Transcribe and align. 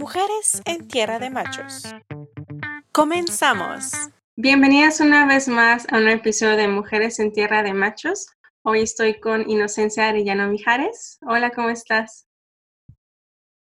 Mujeres 0.00 0.62
en 0.64 0.88
Tierra 0.88 1.18
de 1.18 1.28
Machos. 1.28 1.82
Comenzamos. 2.90 3.92
Bienvenidas 4.34 4.98
una 5.00 5.26
vez 5.26 5.46
más 5.46 5.86
a 5.92 5.98
un 5.98 6.08
episodio 6.08 6.56
de 6.56 6.68
Mujeres 6.68 7.20
en 7.20 7.34
Tierra 7.34 7.62
de 7.62 7.74
Machos. 7.74 8.28
Hoy 8.62 8.80
estoy 8.80 9.20
con 9.20 9.50
Inocencia 9.50 10.08
Arellano 10.08 10.48
Mijares. 10.48 11.18
Hola, 11.26 11.50
¿cómo 11.50 11.68
estás? 11.68 12.26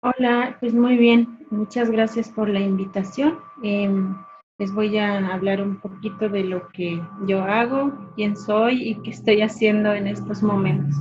Hola, 0.01 0.57
pues 0.59 0.73
muy 0.73 0.97
bien. 0.97 1.47
Muchas 1.49 1.89
gracias 1.89 2.27
por 2.27 2.49
la 2.49 2.59
invitación. 2.59 3.39
Em, 3.63 4.13
les 4.57 4.73
voy 4.73 4.97
a 4.97 5.33
hablar 5.33 5.61
un 5.61 5.79
poquito 5.79 6.27
de 6.27 6.43
lo 6.43 6.67
que 6.73 7.01
yo 7.25 7.41
hago, 7.41 7.93
quién 8.17 8.35
soy 8.35 8.89
y 8.89 9.01
qué 9.01 9.11
estoy 9.11 9.43
haciendo 9.43 9.93
en 9.93 10.07
estos 10.07 10.43
momentos. 10.43 10.93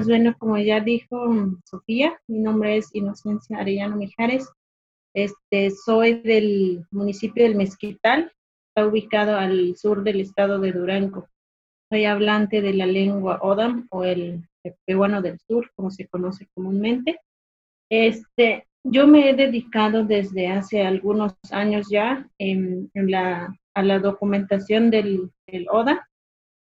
Pues 0.00 0.08
bueno, 0.08 0.34
como 0.38 0.56
ya 0.56 0.80
dijo 0.80 1.26
Sofía, 1.66 2.18
mi 2.26 2.38
nombre 2.38 2.78
es 2.78 2.88
Inocencia 2.94 3.58
Arellano 3.58 3.96
Mijares. 3.96 4.48
Este, 5.14 5.70
soy 5.72 6.22
del 6.22 6.86
municipio 6.90 7.44
del 7.44 7.54
Mezquital, 7.54 8.32
está 8.70 8.88
ubicado 8.88 9.36
al 9.36 9.76
sur 9.76 10.02
del 10.02 10.22
estado 10.22 10.58
de 10.58 10.72
Durango. 10.72 11.28
Soy 11.90 12.06
hablante 12.06 12.62
de 12.62 12.72
la 12.72 12.86
lengua 12.86 13.40
Odam 13.42 13.88
o 13.90 14.02
el 14.02 14.48
peruano 14.86 15.20
del 15.20 15.38
sur, 15.38 15.70
como 15.76 15.90
se 15.90 16.08
conoce 16.08 16.48
comúnmente. 16.54 17.20
Este, 17.90 18.66
yo 18.82 19.06
me 19.06 19.28
he 19.28 19.34
dedicado 19.34 20.06
desde 20.06 20.48
hace 20.48 20.80
algunos 20.80 21.34
años 21.50 21.88
ya 21.90 22.26
en, 22.38 22.90
la, 22.94 23.54
a 23.74 23.82
la 23.82 23.98
documentación 23.98 24.90
del, 24.90 25.30
del 25.46 25.66
ODA 25.70 26.08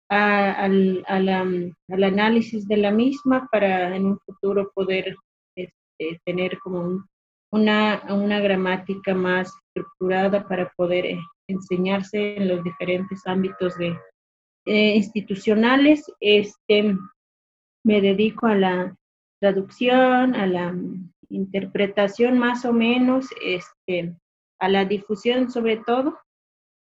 al, 0.10 1.04
al, 1.08 2.04
análisis 2.04 2.68
de 2.68 2.78
la 2.78 2.92
misma 2.92 3.48
para 3.52 3.96
en 3.96 4.06
un 4.06 4.20
futuro 4.20 4.72
poder 4.74 5.16
este, 5.56 6.20
tener 6.26 6.60
como 6.60 7.06
una, 7.52 8.04
una 8.10 8.40
gramática 8.40 9.14
más 9.14 9.54
estructurada 9.68 10.48
para 10.48 10.72
poder 10.76 11.06
eh, 11.06 11.20
enseñarse 11.48 12.38
en 12.38 12.48
los 12.48 12.64
diferentes 12.64 13.26
ámbitos 13.26 13.78
de, 13.78 13.98
eh, 14.66 14.96
institucionales. 14.96 16.12
Este, 16.20 16.98
me 17.84 18.02
dedico 18.02 18.48
a 18.48 18.56
la 18.56 18.96
traducción, 19.40 20.36
a 20.36 20.48
la 20.48 20.76
interpretación 21.30 22.38
más 22.38 22.66
o 22.66 22.74
menos, 22.74 23.28
este, 23.44 24.16
a 24.60 24.70
la 24.70 24.86
difusión 24.86 25.52
sobre 25.52 25.78
todo 25.78 26.18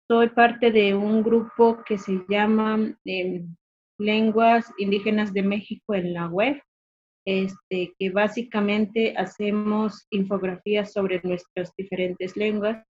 soy 0.07 0.29
parte 0.29 0.71
de 0.71 0.93
un 0.95 1.23
grupo 1.23 1.83
que 1.85 1.97
se 1.97 2.23
llama 2.29 2.95
em, 3.05 3.55
Lenguas 3.97 4.71
Indígenas 4.77 5.33
de 5.33 5.43
México 5.43 5.95
en 5.95 6.13
la 6.13 6.27
web, 6.27 6.61
este, 7.25 7.93
que 7.97 8.09
básicamente 8.11 9.15
hacemos 9.17 10.05
infografías 10.11 10.93
sobre 10.93 11.21
nuestras 11.23 11.73
diferentes 11.75 12.35
lenguas. 12.37 12.85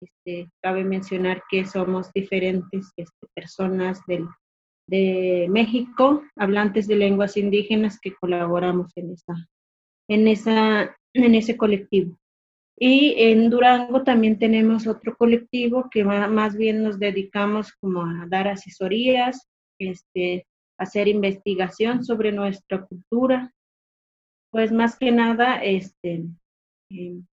Este, 0.00 0.50
cabe 0.62 0.84
mencionar 0.84 1.42
que 1.50 1.64
somos 1.64 2.12
diferentes 2.12 2.92
este, 2.96 3.26
personas 3.34 4.00
del, 4.06 4.26
de 4.86 5.46
México, 5.50 6.22
hablantes 6.36 6.86
de 6.86 6.96
lenguas 6.96 7.36
indígenas 7.36 7.98
que 8.00 8.14
colaboramos 8.14 8.92
en, 8.96 9.12
esa, 9.12 9.34
en, 10.08 10.28
esa, 10.28 10.96
en 11.14 11.34
ese 11.34 11.56
colectivo. 11.56 12.16
Y 12.76 13.14
en 13.18 13.50
Durango 13.50 14.02
también 14.02 14.38
tenemos 14.38 14.86
otro 14.86 15.16
colectivo 15.16 15.88
que 15.90 16.04
más 16.04 16.56
bien 16.56 16.82
nos 16.82 16.98
dedicamos 16.98 17.72
como 17.72 18.02
a 18.02 18.26
dar 18.28 18.48
asesorías, 18.48 19.48
este, 19.78 20.46
hacer 20.78 21.08
investigación 21.08 22.04
sobre 22.04 22.32
nuestra 22.32 22.84
cultura, 22.84 23.52
pues 24.50 24.72
más 24.72 24.98
que 24.98 25.12
nada, 25.12 25.62
este, 25.62 26.24
em, 26.90 27.26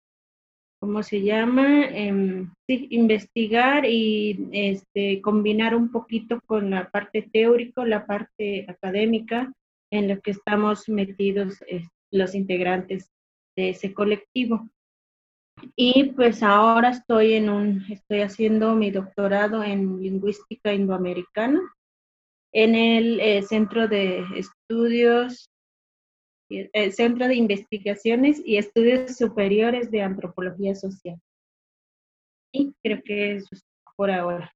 ¿cómo 0.80 1.04
se 1.04 1.22
llama? 1.22 1.86
Em, 1.86 2.52
sí, 2.68 2.88
investigar 2.92 3.86
y 3.86 4.48
este, 4.52 5.22
combinar 5.22 5.76
un 5.76 5.92
poquito 5.92 6.42
con 6.46 6.72
la 6.72 6.90
parte 6.90 7.22
teórica, 7.22 7.86
la 7.86 8.06
parte 8.06 8.66
académica 8.68 9.54
en 9.92 10.08
lo 10.08 10.20
que 10.22 10.32
estamos 10.32 10.88
metidos 10.90 11.64
los 12.12 12.36
integrantes 12.36 13.10
de 13.56 13.70
ese 13.70 13.94
colectivo. 13.94 14.70
Y 15.76 16.12
pues 16.14 16.44
ahora 16.44 16.90
estoy 16.90 17.34
en 17.34 17.50
un, 17.50 17.86
estoy 17.90 18.22
haciendo 18.22 18.76
mi 18.76 18.92
doctorado 18.92 19.64
en 19.64 20.02
lingüística 20.02 20.74
indoamericana 20.74 21.62
en 22.54 22.76
el 22.76 23.20
eh, 23.20 23.44
Centro 23.44 23.88
de 23.88 24.26
Estudios, 24.36 25.50
el 26.50 26.70
eh, 26.74 26.92
Centro 26.92 27.28
de 27.28 27.36
Investigaciones 27.36 28.42
y 28.44 28.58
Estudios 28.58 29.16
Superiores 29.18 29.90
de 29.92 30.02
Antropología 30.02 30.76
Social. 30.76 31.20
Y 32.54 32.74
creo 32.84 33.02
que 33.04 33.36
es 33.36 33.48
por 33.96 34.12
ahora. 34.12 34.54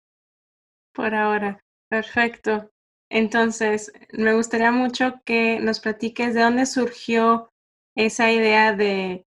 Por 0.94 1.14
ahora, 1.14 1.64
perfecto. 1.90 2.70
Entonces, 3.10 3.94
me 4.12 4.34
gustaría 4.34 4.72
mucho 4.72 5.22
que 5.24 5.60
nos 5.60 5.80
platiques 5.80 6.34
de 6.34 6.42
dónde 6.42 6.66
surgió 6.66 7.50
esa 7.96 8.32
idea 8.32 8.74
de 8.74 9.26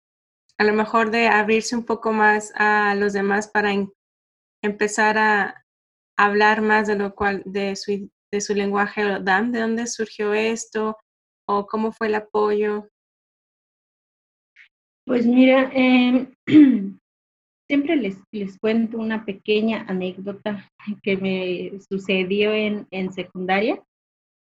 a 0.58 0.64
lo 0.64 0.74
mejor 0.74 1.12
de 1.12 1.28
abrirse 1.28 1.76
un 1.76 1.86
poco 1.86 2.14
más 2.14 2.54
a 2.56 2.96
los 2.96 3.14
demás 3.14 3.48
para 3.48 3.72
empezar 4.64 5.18
a 5.18 5.66
hablar 6.18 6.62
más 6.62 6.88
de 6.88 6.96
lo 6.96 7.14
cual, 7.14 7.44
de 7.46 7.76
su, 7.76 8.10
de 8.32 8.42
su 8.42 8.54
lenguaje 8.54 9.04
¿de 9.04 9.60
dónde 9.60 9.88
surgió 9.88 10.34
esto? 10.34 10.98
¿O 11.48 11.68
cómo 11.68 11.92
fue 11.92 12.08
el 12.08 12.16
apoyo? 12.16 12.90
Pues 15.06 15.28
mira, 15.28 15.70
em, 15.74 16.34
siempre 17.70 17.96
les, 17.96 18.18
les 18.32 18.58
cuento 18.58 18.98
una 18.98 19.26
pequeña 19.26 19.86
anécdota 19.88 20.68
que 21.04 21.18
me 21.18 21.80
sucedió 21.88 22.54
en, 22.54 22.88
en 22.92 23.14
secundaria. 23.14 23.84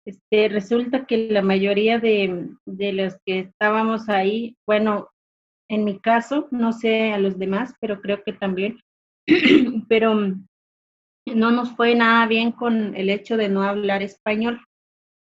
Este, 0.06 0.50
resulta 0.50 1.06
que 1.06 1.30
la 1.30 1.42
mayoría 1.42 2.00
de, 2.00 2.50
de 2.66 2.94
los 2.94 3.18
que 3.26 3.40
estábamos 3.40 4.08
ahí, 4.08 4.56
bueno, 4.68 5.10
en 5.70 5.84
mi 5.84 6.00
caso, 6.00 6.48
no 6.52 6.74
sé 6.74 7.12
a 7.12 7.18
los 7.18 7.38
demás, 7.38 7.74
pero 7.80 8.02
creo 8.02 8.24
que 8.24 8.34
también, 8.34 8.80
pero 9.90 10.16
no 11.26 11.52
nos 11.52 11.72
fue 11.76 11.96
nada 11.96 12.28
bien 12.28 12.52
con 12.52 12.96
el 12.96 13.10
hecho 13.10 13.38
de 13.38 13.50
no 13.50 13.64
hablar 13.64 14.04
español. 14.04 14.62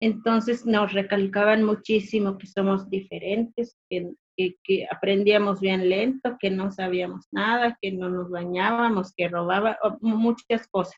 Entonces 0.01 0.67
nos 0.67 0.93
recalcaban 0.93 1.63
muchísimo 1.63 2.37
que 2.37 2.47
somos 2.47 2.91
diferentes, 2.91 3.77
que, 3.89 4.13
que, 4.37 4.87
aprendíamos 4.91 5.61
bien 5.61 5.89
lento, 5.89 6.37
que 6.39 6.51
no 6.51 6.71
sabíamos 6.71 7.27
nada, 7.31 7.79
que 7.81 7.93
no 7.93 8.11
nos 8.11 8.31
bañábamos, 8.31 9.15
que 9.17 9.29
robaba, 9.29 9.79
muchas 10.01 10.67
cosas. 10.69 10.97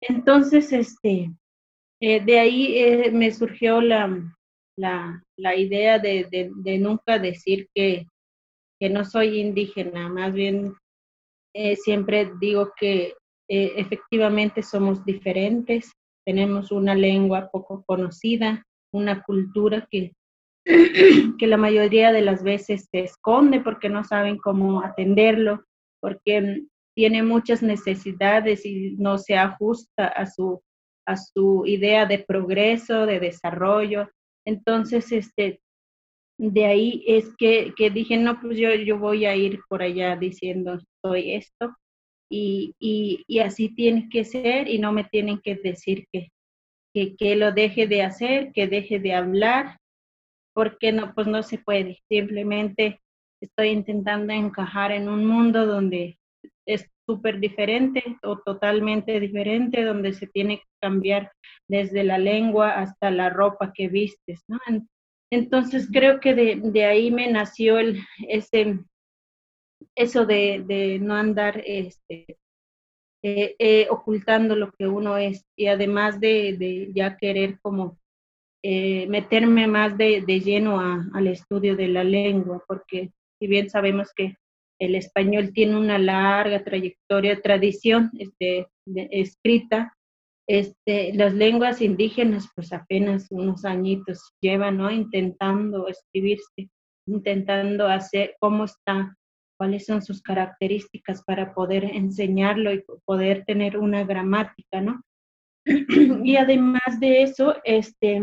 Entonces, 0.00 0.72
este, 0.72 1.30
eh, 2.00 2.24
de 2.24 2.38
ahí 2.38 2.78
eh, 2.78 3.10
me 3.12 3.30
surgió 3.30 3.82
la, 3.82 4.34
la, 4.78 5.22
la 5.36 5.54
idea 5.56 5.98
de, 5.98 6.26
de, 6.30 6.50
de, 6.54 6.78
nunca 6.78 7.18
decir 7.18 7.68
que, 7.74 8.06
que 8.80 8.88
no 8.88 9.04
soy 9.04 9.38
indígena, 9.38 10.08
más 10.08 10.32
bien 10.32 10.74
eh, 11.54 11.76
siempre 11.76 12.32
digo 12.40 12.72
que 12.78 13.14
eh, 13.48 13.72
efectivamente 13.76 14.62
somos 14.62 15.04
diferentes, 15.04 15.92
tenemos 16.24 16.72
una 16.72 16.94
lengua 16.94 17.50
poco 17.50 17.84
conocida, 17.86 18.64
una 18.92 19.22
cultura 19.22 19.86
que, 19.90 20.12
que 20.64 21.46
la 21.46 21.58
mayoría 21.58 22.10
de 22.12 22.22
las 22.22 22.42
veces 22.42 22.88
se 22.90 23.00
esconde 23.00 23.60
porque 23.60 23.90
no 23.90 24.02
saben 24.02 24.38
cómo 24.38 24.82
atenderlo, 24.82 25.64
porque 26.00 26.62
tiene 26.96 27.22
muchas 27.22 27.62
necesidades 27.62 28.64
y 28.64 28.96
no 28.98 29.18
se 29.18 29.36
ajusta 29.36 30.06
a 30.06 30.26
su, 30.26 30.62
a 31.06 31.16
su 31.16 31.64
idea 31.66 32.06
de 32.06 32.20
progreso, 32.20 33.06
de 33.06 33.20
desarrollo. 33.20 34.08
Entonces, 34.46 35.12
este, 35.12 35.60
de 36.48 36.64
ahí 36.64 37.04
es 37.06 37.34
que, 37.36 37.74
que, 37.76 37.90
dije, 37.90 38.16
no, 38.16 38.40
pues 38.40 38.56
yo, 38.56 38.74
yo 38.74 38.98
voy 38.98 39.26
a 39.26 39.36
ir 39.36 39.60
por 39.68 39.82
allá 39.82 40.16
diciendo, 40.16 40.78
soy 41.04 41.34
esto, 41.34 41.76
y, 42.30 42.74
y, 42.78 43.24
y 43.26 43.40
así 43.40 43.74
tiene 43.74 44.08
que 44.08 44.24
ser, 44.24 44.66
y 44.66 44.78
no 44.78 44.90
me 44.90 45.04
tienen 45.04 45.40
que 45.40 45.56
decir 45.56 46.06
que, 46.10 46.28
que, 46.94 47.14
que, 47.16 47.36
lo 47.36 47.52
deje 47.52 47.86
de 47.86 48.02
hacer, 48.02 48.52
que 48.52 48.66
deje 48.68 48.98
de 49.00 49.12
hablar, 49.12 49.76
porque 50.54 50.92
no, 50.92 51.12
pues 51.14 51.26
no 51.26 51.42
se 51.42 51.58
puede, 51.58 51.98
simplemente 52.08 53.00
estoy 53.42 53.68
intentando 53.68 54.32
encajar 54.32 54.92
en 54.92 55.10
un 55.10 55.26
mundo 55.26 55.66
donde 55.66 56.18
es 56.66 56.88
súper 57.06 57.38
diferente 57.38 58.02
o 58.22 58.38
totalmente 58.38 59.20
diferente, 59.20 59.84
donde 59.84 60.14
se 60.14 60.26
tiene 60.26 60.58
que 60.58 60.68
cambiar 60.80 61.32
desde 61.68 62.02
la 62.02 62.16
lengua 62.16 62.80
hasta 62.80 63.10
la 63.10 63.28
ropa 63.28 63.72
que 63.74 63.88
vistes, 63.88 64.42
¿no? 64.48 64.58
Entonces 65.30 65.88
creo 65.92 66.20
que 66.20 66.34
de, 66.34 66.60
de 66.62 66.84
ahí 66.84 67.10
me 67.10 67.30
nació 67.30 67.78
el, 67.78 68.00
ese, 68.28 68.80
eso 69.94 70.26
de, 70.26 70.64
de 70.66 70.98
no 70.98 71.14
andar 71.14 71.62
este, 71.64 72.38
eh, 73.22 73.54
eh, 73.58 73.86
ocultando 73.90 74.56
lo 74.56 74.72
que 74.72 74.86
uno 74.86 75.16
es 75.18 75.44
y 75.56 75.66
además 75.66 76.20
de, 76.20 76.56
de 76.58 76.90
ya 76.94 77.16
querer 77.16 77.60
como 77.60 77.98
eh, 78.62 79.06
meterme 79.08 79.66
más 79.66 79.96
de, 79.96 80.22
de 80.22 80.40
lleno 80.40 80.80
a, 80.80 81.06
al 81.14 81.26
estudio 81.28 81.76
de 81.76 81.88
la 81.88 82.04
lengua, 82.04 82.62
porque 82.66 83.12
si 83.38 83.46
bien 83.46 83.70
sabemos 83.70 84.12
que 84.14 84.36
el 84.80 84.94
español 84.94 85.52
tiene 85.52 85.76
una 85.76 85.98
larga 85.98 86.64
trayectoria, 86.64 87.40
tradición 87.40 88.10
este, 88.18 88.66
escrita. 88.86 89.94
Este, 90.52 91.14
las 91.14 91.32
lenguas 91.32 91.80
indígenas, 91.80 92.48
pues 92.56 92.72
apenas 92.72 93.28
unos 93.30 93.64
añitos 93.64 94.32
llevan, 94.40 94.78
¿no? 94.78 94.90
Intentando 94.90 95.86
escribirse, 95.86 96.68
intentando 97.06 97.86
hacer 97.86 98.34
cómo 98.40 98.64
está, 98.64 99.16
cuáles 99.56 99.86
son 99.86 100.02
sus 100.02 100.20
características 100.22 101.22
para 101.22 101.54
poder 101.54 101.84
enseñarlo 101.84 102.72
y 102.72 102.84
poder 103.04 103.44
tener 103.44 103.78
una 103.78 104.02
gramática, 104.02 104.80
¿no? 104.80 105.00
y 106.24 106.34
además 106.34 106.98
de 106.98 107.22
eso, 107.22 107.54
este, 107.62 108.20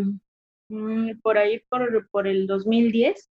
mm, 0.69 1.21
por 1.23 1.37
ahí, 1.37 1.61
por, 1.69 2.09
por 2.09 2.27
el 2.27 2.45
2010, 2.45 3.29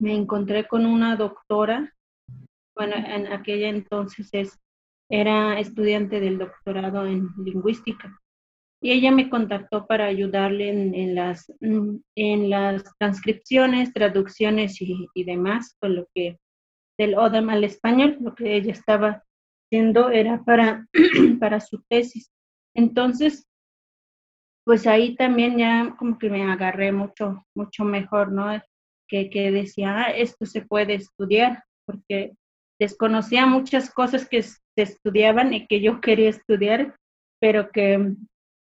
me 0.00 0.12
encontré 0.12 0.66
con 0.66 0.86
una 0.86 1.14
doctora 1.14 1.96
bueno, 2.76 2.94
en 2.96 3.32
aquella 3.32 3.70
entonces 3.70 4.28
es, 4.32 4.58
era 5.08 5.58
estudiante 5.58 6.20
del 6.20 6.38
doctorado 6.38 7.06
en 7.06 7.28
lingüística. 7.38 8.20
Y 8.80 8.92
ella 8.92 9.10
me 9.10 9.30
contactó 9.30 9.86
para 9.86 10.06
ayudarle 10.06 10.68
en, 10.68 11.14
las, 11.14 11.52
mm, 11.60 11.96
en 12.14 12.50
las 12.50 12.84
transcripciones, 12.98 13.92
traducciones 13.92 14.78
y, 14.80 15.24
demás, 15.24 15.76
con 15.80 15.96
lo 15.96 16.06
que 16.14 16.38
del 16.98 17.14
ODAM 17.14 17.50
al 17.50 17.64
español, 17.64 18.16
lo 18.20 18.34
que 18.34 18.56
ella 18.56 18.72
estaba 18.72 19.22
haciendo 19.66 20.10
era 20.10 20.42
para, 20.44 20.86
para 21.40 21.60
su 21.60 21.82
tesis. 21.88 22.30
Entonces, 22.74 23.46
pues 24.64 24.86
ahí 24.86 25.14
también 25.14 25.58
ya 25.58 25.94
como 25.98 26.18
que 26.18 26.28
me 26.28 26.42
agarré 26.50 26.92
mucho, 26.92 27.46
mucho 27.54 27.84
mejor, 27.84 28.32
¿no? 28.32 28.60
Que, 29.08 29.30
que 29.30 29.50
decía, 29.52 29.98
ah, 29.98 30.10
esto 30.10 30.44
se 30.46 30.62
puede 30.62 30.94
estudiar, 30.94 31.64
porque 31.86 32.34
desconocía 32.78 33.46
muchas 33.46 33.90
cosas 33.92 34.28
que 34.28 34.38
se 34.76 34.82
estudiaban 34.82 35.52
y 35.52 35.66
que 35.66 35.80
yo 35.80 36.00
quería 36.00 36.30
estudiar, 36.30 36.96
pero 37.40 37.70
que, 37.70 38.14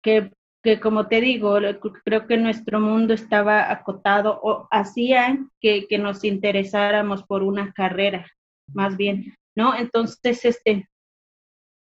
que, 0.01 0.31
que 0.63 0.79
como 0.79 1.07
te 1.07 1.21
digo, 1.21 1.57
creo 2.03 2.25
que 2.25 2.37
nuestro 2.37 2.79
mundo 2.79 3.13
estaba 3.13 3.71
acotado 3.71 4.39
o 4.41 4.67
hacía 4.71 5.37
que, 5.61 5.87
que 5.87 5.97
nos 5.97 6.23
interesáramos 6.23 7.23
por 7.23 7.43
una 7.43 7.71
carrera, 7.73 8.25
más 8.73 8.97
bien, 8.97 9.35
¿no? 9.55 9.75
Entonces, 9.75 10.43
este, 10.45 10.87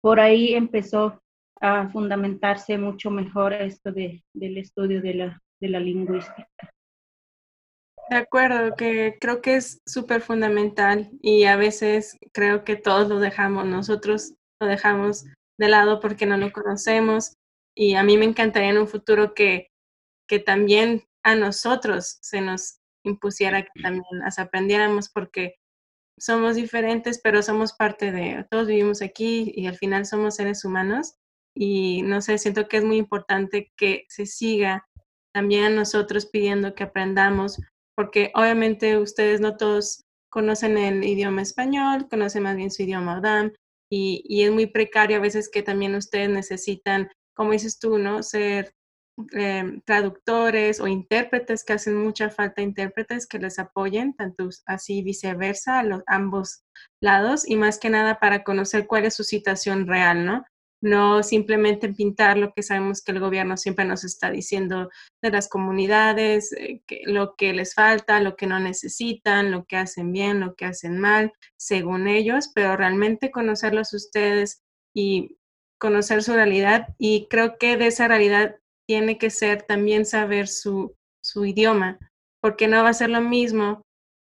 por 0.02 0.20
ahí 0.20 0.54
empezó 0.54 1.22
a 1.60 1.90
fundamentarse 1.90 2.78
mucho 2.78 3.12
mejor 3.12 3.54
esto 3.54 3.92
de, 3.92 4.24
del 4.34 4.58
estudio 4.58 5.02
de 5.02 5.14
la, 5.14 5.42
de 5.60 5.70
la 5.70 5.80
lingüística. 5.80 6.48
De 8.12 8.18
acuerdo, 8.18 8.76
que 8.76 9.18
creo 9.22 9.42
que 9.42 9.56
es 9.56 9.82
súper 9.86 10.22
fundamental 10.22 11.10
y 11.22 11.46
a 11.46 11.56
veces 11.56 12.18
creo 12.34 12.66
que 12.66 12.76
todos 12.76 13.08
lo 13.08 13.22
dejamos, 13.22 13.66
nosotros 13.66 14.34
lo 14.60 14.68
dejamos 14.68 15.24
de 15.58 15.70
lado 15.70 16.02
porque 16.02 16.26
no 16.26 16.36
lo 16.36 16.52
conocemos 16.52 17.38
y 17.74 17.96
a 17.96 18.04
mí 18.04 18.18
me 18.18 18.26
encantaría 18.26 18.72
en 18.72 18.80
un 18.80 18.90
futuro 18.90 19.34
que, 19.34 19.70
que 20.28 20.40
también 20.40 21.06
a 21.24 21.36
nosotros 21.36 22.18
se 22.20 22.42
nos 22.42 22.82
impusiera 23.06 23.64
que 23.64 23.82
también 23.82 24.04
las 24.12 24.40
aprendiéramos 24.40 25.08
porque 25.08 25.56
somos 26.20 26.58
diferentes, 26.58 27.22
pero 27.24 27.42
somos 27.42 27.72
parte 27.72 28.12
de, 28.12 28.46
todos 28.52 28.68
vivimos 28.68 29.02
aquí 29.02 29.54
y 29.56 29.68
al 29.68 29.78
final 29.78 30.06
somos 30.06 30.36
seres 30.36 30.66
humanos 30.66 31.16
y 31.56 32.02
no 32.02 32.20
sé, 32.20 32.38
siento 32.40 32.68
que 32.68 32.76
es 32.76 32.84
muy 32.84 32.98
importante 32.98 33.72
que 33.78 34.04
se 34.10 34.26
siga 34.26 34.86
también 35.34 35.64
a 35.64 35.70
nosotros 35.70 36.26
pidiendo 36.26 36.76
que 36.76 36.84
aprendamos 36.84 37.58
porque 38.02 38.32
obviamente 38.34 38.98
ustedes 38.98 39.42
no 39.42 39.58
todos 39.58 40.06
conocen 40.32 40.76
el 40.76 41.04
idioma 41.04 41.44
español, 41.44 42.08
conocen 42.10 42.42
más 42.42 42.56
bien 42.56 42.72
su 42.72 42.82
idioma 42.82 43.20
ODAM 43.20 43.54
y, 43.92 44.42
es 44.44 44.52
muy 44.52 44.66
precario 44.66 45.18
a 45.18 45.20
veces 45.20 45.52
que 45.52 45.62
también 45.62 45.94
ustedes 45.94 46.28
necesitan, 46.28 47.12
como 47.36 47.52
dices 47.52 47.78
tú, 47.78 48.00
¿no? 48.00 48.24
Ser 48.24 48.74
em, 49.34 49.82
traductores 49.82 50.80
o 50.80 50.88
intérpretes 50.88 51.64
que 51.64 51.74
hacen 51.74 51.96
mucha 51.96 52.32
falta 52.32 52.64
intérpretes 52.64 53.28
que 53.28 53.38
les 53.38 53.60
apoyen, 53.60 54.16
tanto 54.16 54.50
así 54.66 55.04
viceversa, 55.04 55.78
a 55.78 55.84
los, 55.84 56.02
ambos 56.08 56.64
lados, 57.04 57.48
y 57.48 57.56
más 57.56 57.78
que 57.78 57.92
nada 57.92 58.20
para 58.20 58.44
conocer 58.44 58.88
cuál 58.88 59.06
es 59.06 59.14
su 59.14 59.24
situación 59.24 59.86
real, 59.86 60.26
¿no? 60.26 60.44
No 60.82 61.22
simplemente 61.22 61.94
pintar 61.94 62.38
lo 62.38 62.54
que 62.54 62.64
sabemos 62.64 63.04
que 63.04 63.12
el 63.12 63.20
gobierno 63.20 63.56
siempre 63.56 63.86
nos 63.86 64.04
está 64.04 64.32
diciendo 64.32 64.90
de 65.22 65.30
las 65.30 65.48
comunidades, 65.48 66.52
eh, 66.54 66.82
lo 67.06 67.36
que 67.36 67.54
les 67.54 67.76
falta, 67.76 68.20
lo 68.20 68.36
que 68.36 68.48
no 68.48 68.60
necesitan, 68.60 69.52
lo 69.52 69.66
que 69.66 69.78
hacen 69.78 70.12
bien, 70.12 70.40
lo 70.40 70.56
que 70.56 70.66
hacen 70.66 71.00
mal, 71.00 71.34
según 71.58 72.08
ellos, 72.08 72.52
pero 72.54 72.76
realmente 72.76 73.32
conocerlos 73.32 73.94
ustedes 73.94 74.64
y 74.94 75.38
conocer 75.80 76.24
su 76.24 76.34
realidad. 76.34 76.88
Y 76.98 77.28
creo 77.30 77.58
que 77.60 77.78
de 77.78 77.88
esa 77.88 78.08
realidad 78.08 78.56
tiene 78.88 79.20
que 79.20 79.30
ser 79.30 79.62
también 79.62 80.06
saber 80.06 80.48
su, 80.48 80.96
su 81.24 81.46
idioma, 81.46 82.00
porque 82.42 82.68
no 82.68 82.84
va 82.84 82.90
a 82.90 82.94
ser 82.94 83.12
lo 83.12 83.22
mismo. 83.22 83.84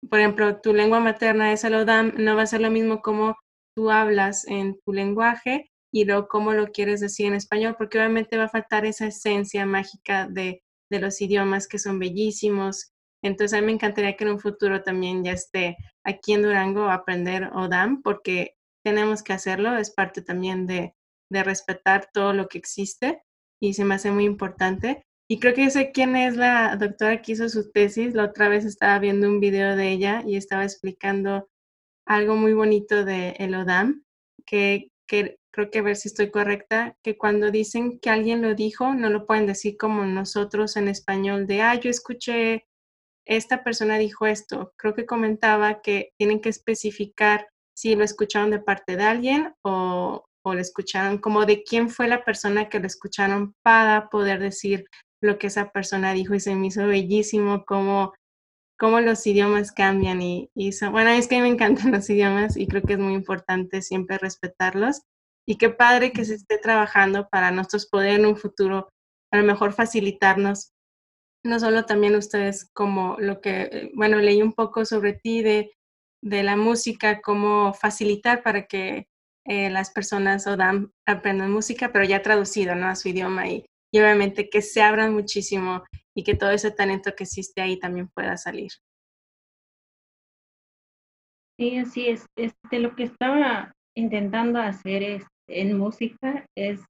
Por 0.09 0.21
ejemplo, 0.21 0.61
tu 0.61 0.73
lengua 0.73 1.01
materna 1.01 1.53
es 1.53 1.65
el 1.65 1.75
ODAM, 1.75 2.15
no 2.17 2.37
va 2.37 2.43
a 2.43 2.47
ser 2.47 2.63
lo 2.63 2.71
mismo 2.71 3.03
como 3.03 3.37
tú 3.77 3.91
hablas 3.91 4.47
en 4.47 4.81
tu 4.85 4.93
lenguaje 4.93 5.71
y 5.93 6.05
luego 6.05 6.29
cómo 6.29 6.53
lo 6.53 6.69
quieres 6.69 7.01
decir 7.01 7.27
en 7.27 7.35
español, 7.35 7.77
porque 7.79 7.99
obviamente 7.99 8.37
va 8.37 8.45
a 8.45 8.49
faltar 8.49 8.85
esa 8.87 9.07
esencia 9.07 9.67
mágica 9.67 10.29
de, 10.29 10.63
de 10.91 11.01
los 11.01 11.21
idiomas 11.21 11.67
que 11.67 11.79
son 11.79 11.99
bellísimos. 11.99 12.93
Entonces 13.23 13.57
a 13.57 13.61
mí 13.61 13.67
me 13.67 13.73
encantaría 13.73 14.17
que 14.17 14.25
en 14.25 14.31
un 14.31 14.41
futuro 14.41 14.83
también 14.83 15.25
ya 15.25 15.33
esté 15.33 15.77
aquí 16.05 16.35
en 16.35 16.43
Durango 16.43 16.91
aprender 16.91 17.51
ODAM, 17.53 18.03
porque 18.03 18.57
tenemos 18.85 19.23
que 19.23 19.33
hacerlo, 19.33 19.77
es 19.77 19.91
parte 19.91 20.23
también 20.23 20.67
de, 20.67 20.95
de 21.31 21.43
respetar 21.43 22.09
todo 22.13 22.33
lo 22.33 22.49
que 22.49 22.59
existe 22.59 23.23
y 23.61 23.75
se 23.75 23.85
me 23.85 23.95
hace 23.95 24.11
muy 24.11 24.25
importante. 24.25 25.05
Y 25.31 25.41
creo 25.41 25.55
que 25.55 25.71
sé 25.71 25.93
quién 25.93 26.17
es 26.17 26.37
la 26.37 26.77
doctora 26.77 27.21
que 27.21 27.33
hizo 27.33 27.49
su 27.49 27.71
tesis. 27.71 28.15
La 28.15 28.25
otra 28.25 28.49
vez 28.49 28.65
estaba 28.65 28.99
viendo 28.99 29.29
un 29.29 29.41
video 29.41 29.77
de 29.77 29.91
ella 29.93 30.23
y 30.27 30.37
estaba 30.37 30.65
explicando 30.65 31.49
algo 32.07 32.37
muy 32.37 32.55
bonito 32.55 33.05
de 33.05 33.31
el 33.39 33.55
ODAM, 33.55 34.05
que, 34.47 34.91
que 35.07 35.38
creo 35.53 35.71
que 35.71 35.79
a 35.81 35.83
ver 35.83 35.97
si 35.97 36.09
estoy 36.09 36.31
correcta, 36.31 36.97
que 37.03 37.17
cuando 37.17 37.51
dicen 37.51 37.99
que 38.01 38.11
alguien 38.11 38.43
lo 38.43 38.55
dijo, 38.55 38.95
no 38.95 39.11
lo 39.11 39.27
pueden 39.27 39.47
decir 39.47 39.77
como 39.77 40.05
nosotros 40.05 40.77
en 40.77 40.89
español 40.89 41.47
de, 41.47 41.63
ah, 41.63 41.75
yo 41.75 41.91
escuché, 41.91 42.67
esta 43.27 43.63
persona 43.65 43.99
dijo 43.99 44.27
esto. 44.27 44.73
Creo 44.77 44.95
que 44.95 45.07
comentaba 45.07 45.81
que 45.83 46.13
tienen 46.19 46.41
que 46.41 46.49
especificar 46.49 47.49
si 47.77 47.95
lo 47.95 48.05
escucharon 48.05 48.51
de 48.51 48.61
parte 48.61 48.97
de 48.97 49.05
alguien 49.05 49.55
o, 49.63 50.25
o 50.45 50.55
lo 50.55 50.61
escucharon, 50.61 51.19
como 51.19 51.47
de 51.47 51.63
quién 51.63 51.91
fue 51.91 52.09
la 52.09 52.25
persona 52.25 52.69
que 52.69 52.81
lo 52.81 52.87
escucharon 52.87 53.55
para 53.63 54.09
poder 54.09 54.41
decir 54.41 54.87
lo 55.23 55.39
que 55.39 55.49
esa 55.49 55.71
persona 55.71 56.13
dijo 56.13 56.35
y 56.35 56.41
se 56.41 56.55
me 56.55 56.69
hizo 56.69 56.87
bellísimo 56.87 57.65
como 57.67 58.13
cómo 58.79 59.01
los 59.01 59.27
idiomas 59.27 59.73
cambian 59.73 60.23
y, 60.23 60.51
y 60.55 60.71
bueno, 60.91 61.11
es 61.11 61.27
que 61.27 61.41
me 61.41 61.49
encantan 61.49 61.91
los 61.93 62.09
idiomas 62.09 62.57
y 62.57 62.67
creo 62.67 62.83
que 62.83 62.95
es 62.95 62.99
muy 62.99 63.15
importante 63.15 63.83
siempre 63.83 64.19
respetarlos 64.19 65.03
y 65.49 65.57
qué 65.57 65.71
padre 65.71 66.13
que 66.13 66.27
se 66.27 66.35
esté 66.35 66.59
trabajando 66.59 67.27
para 67.31 67.51
nosotros 67.51 67.87
poder 67.87 68.21
en 68.21 68.27
un 68.27 68.37
futuro 68.37 68.91
a 69.33 69.39
lo 69.39 69.45
mejor 69.45 69.73
facilitarnos, 69.73 70.73
no 71.43 71.59
solo 71.59 71.87
también 71.87 72.17
ustedes 72.17 72.71
como 72.75 73.17
lo 73.19 73.41
que, 73.41 73.63
eh, 73.63 73.91
bueno, 73.95 74.19
leí 74.19 74.43
un 74.43 74.53
poco 74.53 74.85
sobre 74.85 75.15
ti 75.15 75.43
de, 75.43 75.73
de 76.23 76.43
la 76.43 76.57
música, 76.57 77.23
cómo 77.23 77.73
facilitar 77.73 78.43
para 78.43 78.67
que 78.67 79.07
eh, 79.47 79.71
las 79.71 79.91
personas 79.91 80.47
o 80.47 80.59
dan, 80.59 80.93
aprendan 81.07 81.51
música, 81.51 81.93
pero 81.93 82.05
ya 82.05 82.21
traducido 82.21 82.75
¿no? 82.75 82.87
a 82.87 82.95
su 82.95 83.09
idioma 83.09 83.49
y, 83.49 83.65
y 83.91 84.01
obviamente 84.01 84.51
que 84.51 84.61
se 84.61 84.83
abran 84.83 85.15
muchísimo 85.15 85.83
y 86.15 86.25
que 86.25 86.35
todo 86.35 86.51
ese 86.51 86.73
talento 86.73 87.15
que 87.17 87.25
existe 87.25 87.63
ahí 87.63 87.79
también 87.79 88.09
pueda 88.15 88.37
salir. 88.37 88.71
Sí, 91.59 91.79
así 91.79 92.09
es. 92.09 92.27
Este, 92.37 92.81
lo 92.81 92.95
que 92.95 93.05
estaba 93.05 93.73
intentando 93.97 94.61
hacer 94.61 95.03
es 95.03 95.25
en 95.49 95.79
música 95.79 96.47
es, 96.57 96.81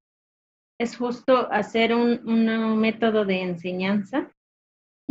es 0.80 0.96
justo 0.96 1.50
hacer 1.50 1.94
un, 1.94 2.28
un 2.28 2.78
método 2.78 3.24
de 3.24 3.42
enseñanza, 3.42 4.30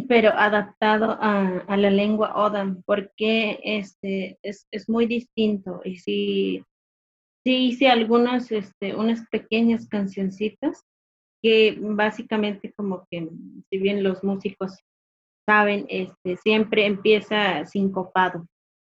pero 0.08 0.30
adaptado 0.30 1.18
a, 1.20 1.64
a 1.68 1.78
la 1.78 1.90
lengua 1.90 2.36
Odam, 2.36 2.84
porque 2.86 3.60
este, 3.64 4.38
es, 4.44 4.68
es 4.72 4.88
muy 4.88 5.08
distinto. 5.08 5.82
Y 5.84 5.98
si 5.98 6.64
sí 7.44 7.68
hice 7.68 7.88
algunas, 7.90 8.52
este, 8.52 8.96
unas 8.96 9.26
pequeñas 9.30 9.88
cancioncitas 9.88 10.84
que 11.42 11.78
básicamente 11.80 12.74
como 12.74 13.08
que, 13.10 13.30
si 13.70 13.78
bien 13.78 14.04
los 14.04 14.24
músicos 14.24 14.78
saben, 15.48 15.86
este, 15.90 16.38
siempre 16.38 16.86
empieza 16.86 17.66
sincopado, 17.66 18.46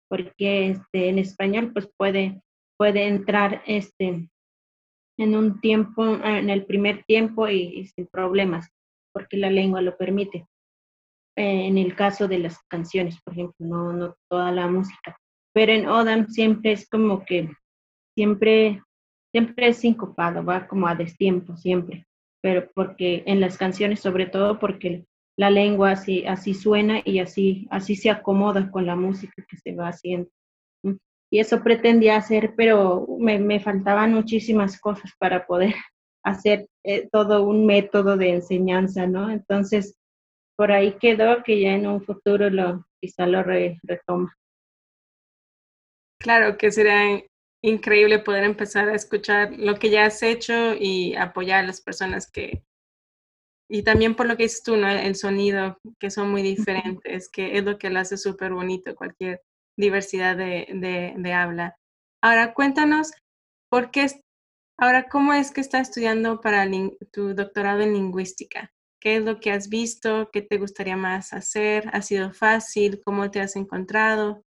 porque 0.10 0.72
este, 0.72 1.10
en 1.10 1.20
español 1.20 1.72
pues 1.72 1.90
puede, 1.98 2.42
puede 2.78 3.08
entrar 3.08 3.62
este, 3.68 4.28
en 5.18 5.36
un 5.36 5.60
tiempo, 5.60 6.06
en 6.06 6.50
el 6.50 6.66
primer 6.66 7.04
tiempo 7.04 7.48
y, 7.48 7.88
sin 7.88 8.08
problemas, 8.08 8.70
porque 9.14 9.38
la 9.38 9.50
lengua 9.50 9.82
lo 9.82 9.98
permite. 9.98 10.46
en 11.36 11.78
el 11.78 11.96
caso 11.96 12.28
de 12.28 12.40
las 12.40 12.58
canciones, 12.68 13.22
por 13.22 13.34
ejemplo, 13.34 13.68
no, 13.68 13.94
no 13.94 14.16
toda 14.30 14.52
la 14.52 14.68
música. 14.68 15.18
pero 15.54 15.72
en 15.72 15.88
Odam 15.88 16.28
siempre 16.28 16.72
es 16.72 16.90
como 16.90 17.26
que 17.26 17.52
siempre, 18.16 18.82
siempre 19.32 19.68
es 19.68 19.78
sincopado, 19.78 20.44
va 20.44 20.68
como 20.68 20.88
a 20.88 20.96
destiempo 20.96 21.56
siempre, 21.56 22.08
pero 22.42 22.70
porque 22.74 23.24
en 23.28 23.40
las 23.40 23.58
canciones 23.58 24.00
sobre 24.00 24.26
todo 24.26 24.60
porque 24.60 25.06
la 25.38 25.52
lengua 25.52 25.92
así, 25.92 26.26
así 26.26 26.54
suena 26.56 27.02
y 27.06 27.20
así, 27.20 27.68
así 27.70 27.96
se 27.96 28.10
acomoda 28.10 28.72
con 28.72 28.88
la 28.88 28.96
música 28.96 29.46
que 29.48 29.58
se 29.58 29.76
va 29.76 29.90
haciendo. 29.90 30.30
Y 31.30 31.40
eso 31.40 31.62
pretendía 31.62 32.16
hacer, 32.16 32.54
pero 32.56 33.06
me, 33.20 33.40
me 33.40 33.60
faltaban 33.60 34.14
muchísimas 34.14 34.80
cosas 34.80 35.12
para 35.20 35.46
poder 35.46 35.74
hacer 36.24 36.68
eh, 36.84 37.08
todo 37.12 37.44
un 37.44 37.66
método 37.66 38.18
de 38.18 38.30
enseñanza, 38.30 39.08
¿no? 39.08 39.30
Entonces, 39.30 39.98
por 40.58 40.72
ahí 40.72 40.98
quedó 41.00 41.44
que 41.44 41.62
ya 41.62 41.74
en 41.74 41.88
un 41.88 42.02
futuro 42.02 42.50
lo 42.50 42.86
quizá 43.00 43.28
lo 43.28 43.44
retoma. 43.44 44.36
Claro 46.20 46.58
que 46.58 46.72
sería 46.72 47.24
increíble 47.62 48.20
poder 48.20 48.44
empezar 48.44 48.90
a 48.90 48.96
escuchar 48.96 49.52
lo 49.58 49.76
que 49.76 49.90
ya 49.90 50.06
has 50.06 50.24
hecho 50.24 50.74
y 50.74 51.16
apoyar 51.16 51.64
a 51.64 51.68
las 51.68 51.82
personas 51.82 52.30
que, 52.32 52.64
y 53.70 53.84
también 53.84 54.16
por 54.16 54.26
lo 54.26 54.36
que 54.36 54.44
dices 54.44 54.64
tú, 54.64 54.78
¿no? 54.78 54.90
El 54.90 55.16
sonido, 55.16 55.78
que 56.00 56.10
son 56.10 56.32
muy 56.32 56.42
diferentes, 56.42 57.30
que 57.30 57.58
es 57.58 57.64
lo 57.64 57.78
que 57.78 57.90
lo 57.90 58.00
hace 58.00 58.18
súper 58.18 58.54
bonito, 58.54 58.96
cualquier 58.96 59.42
diversidad 59.78 60.36
de, 60.36 61.34
habla. 61.34 61.78
Ahora, 62.22 62.54
cuéntanos, 62.54 63.12
¿por 63.70 63.92
qué, 63.92 64.08
ahora, 64.78 65.08
cómo 65.08 65.34
es 65.34 65.52
que 65.52 65.62
estás 65.62 65.90
estudiando 65.90 66.42
para 66.42 66.68
tu 67.14 67.34
doctorado 67.34 67.82
en 67.82 67.94
lingüística? 67.94 68.72
¿Qué 69.00 69.18
es 69.18 69.24
lo 69.24 69.40
que 69.40 69.52
has 69.52 69.70
visto? 69.70 70.30
¿Qué 70.34 70.42
te 70.42 70.58
gustaría 70.58 70.98
más 70.98 71.32
hacer? 71.32 71.90
¿Ha 71.94 72.02
sido 72.02 72.34
fácil? 72.34 73.00
¿Cómo 73.06 73.30
te 73.30 73.40
has 73.40 73.56
encontrado? 73.56 74.44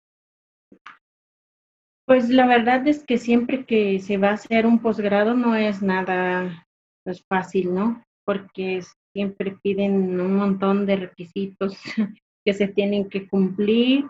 Pues 2.07 2.31
la 2.31 2.47
verdad 2.47 2.89
es 2.89 3.05
que 3.05 3.19
siempre 3.19 3.67
que 3.67 4.01
se 4.01 4.17
va 4.17 4.31
a 4.31 4.35
hacer 4.35 4.67
un 4.67 4.81
posgrado 4.81 5.35
no 5.35 5.55
es 5.55 5.83
nada 5.83 6.67
pues, 7.05 7.23
fácil, 7.29 7.75
¿no? 7.75 8.03
Porque 8.25 8.81
siempre 9.13 9.59
piden 9.63 10.19
un 10.19 10.37
montón 10.37 10.87
de 10.87 10.97
requisitos 10.97 11.79
que 12.47 12.55
se 12.55 12.69
tienen 12.69 13.11
que 13.11 13.29
cumplir, 13.29 14.07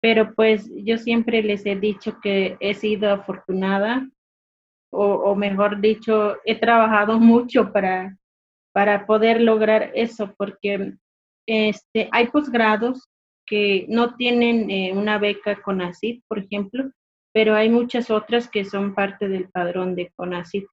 pero 0.00 0.34
pues 0.34 0.70
yo 0.84 0.98
siempre 0.98 1.42
les 1.42 1.64
he 1.66 1.76
dicho 1.76 2.18
que 2.20 2.56
he 2.60 2.74
sido 2.74 3.10
afortunada, 3.10 4.08
o, 4.92 5.34
mejor 5.34 5.80
dicho, 5.80 6.36
he 6.44 6.58
trabajado 6.58 7.18
mucho 7.20 7.72
para, 7.72 8.16
para 8.72 9.06
poder 9.06 9.40
lograr 9.40 9.90
eso, 9.94 10.34
porque 10.36 10.94
este, 11.46 12.08
hay 12.12 12.28
posgrados 12.28 13.08
que 13.46 13.86
no 13.88 14.16
tienen 14.16 14.70
eh, 14.70 14.92
una 14.92 15.18
beca 15.18 15.60
con 15.62 15.80
ACID, 15.80 16.22
por 16.28 16.38
ejemplo, 16.38 16.90
pero 17.32 17.54
hay 17.54 17.68
muchas 17.68 18.10
otras 18.10 18.48
que 18.48 18.64
son 18.64 18.94
parte 18.94 19.28
del 19.28 19.48
padrón 19.50 19.94
de 19.94 20.10
CONACYT, 20.16 20.66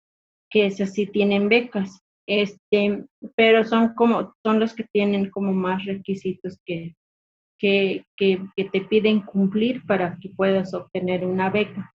que 0.49 0.67
esas 0.67 0.93
sí 0.93 1.05
tienen 1.07 1.49
becas 1.49 2.03
este, 2.27 3.05
pero 3.35 3.65
son 3.65 3.93
como, 3.95 4.33
son 4.43 4.59
los 4.59 4.73
que 4.73 4.85
tienen 4.91 5.29
como 5.29 5.51
más 5.51 5.85
requisitos 5.85 6.57
que, 6.65 6.95
que, 7.63 8.05
que, 8.17 8.65
te 8.65 8.81
piden 8.81 9.21
cumplir 9.21 9.85
para 9.85 10.17
que 10.19 10.29
puedas 10.35 10.73
obtener 10.73 11.25
una 11.25 11.49
beca. 11.49 11.93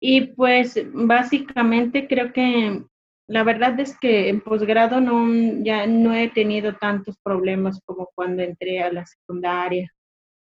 Y 0.00 0.28
pues 0.28 0.80
básicamente 0.90 2.08
creo 2.08 2.32
que 2.32 2.82
la 3.28 3.42
verdad 3.42 3.78
es 3.78 3.98
que 3.98 4.30
en 4.30 4.40
posgrado 4.40 5.02
no, 5.02 5.62
ya 5.62 5.86
no 5.86 6.14
he 6.14 6.30
tenido 6.30 6.76
tantos 6.76 7.18
problemas 7.22 7.78
como 7.84 8.08
cuando 8.14 8.42
entré 8.42 8.82
a 8.82 8.90
la 8.90 9.04
secundaria 9.04 9.90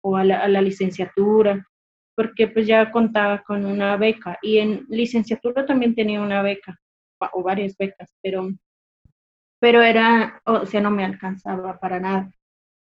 o 0.03 0.15
a 0.17 0.23
la, 0.23 0.41
a 0.41 0.47
la 0.47 0.61
licenciatura, 0.61 1.67
porque 2.15 2.47
pues 2.47 2.67
ya 2.67 2.91
contaba 2.91 3.41
con 3.41 3.65
una 3.65 3.97
beca 3.97 4.37
y 4.43 4.59
en 4.59 4.85
licenciatura 4.87 5.65
también 5.65 5.95
tenía 5.95 6.21
una 6.21 6.43
beca 6.43 6.77
o 7.33 7.41
varias 7.41 7.75
becas, 7.75 8.13
pero 8.21 8.49
pero 9.59 9.81
era, 9.83 10.41
o 10.45 10.65
sea, 10.65 10.81
no 10.81 10.89
me 10.89 11.05
alcanzaba 11.05 11.79
para 11.79 11.99
nada. 11.99 12.31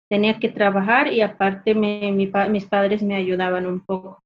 Tenía 0.10 0.40
que 0.40 0.50
trabajar 0.50 1.12
y 1.12 1.22
aparte 1.22 1.74
me, 1.74 2.12
mis 2.12 2.66
padres 2.66 3.02
me 3.02 3.16
ayudaban 3.16 3.66
un 3.66 3.84
poco 3.84 4.24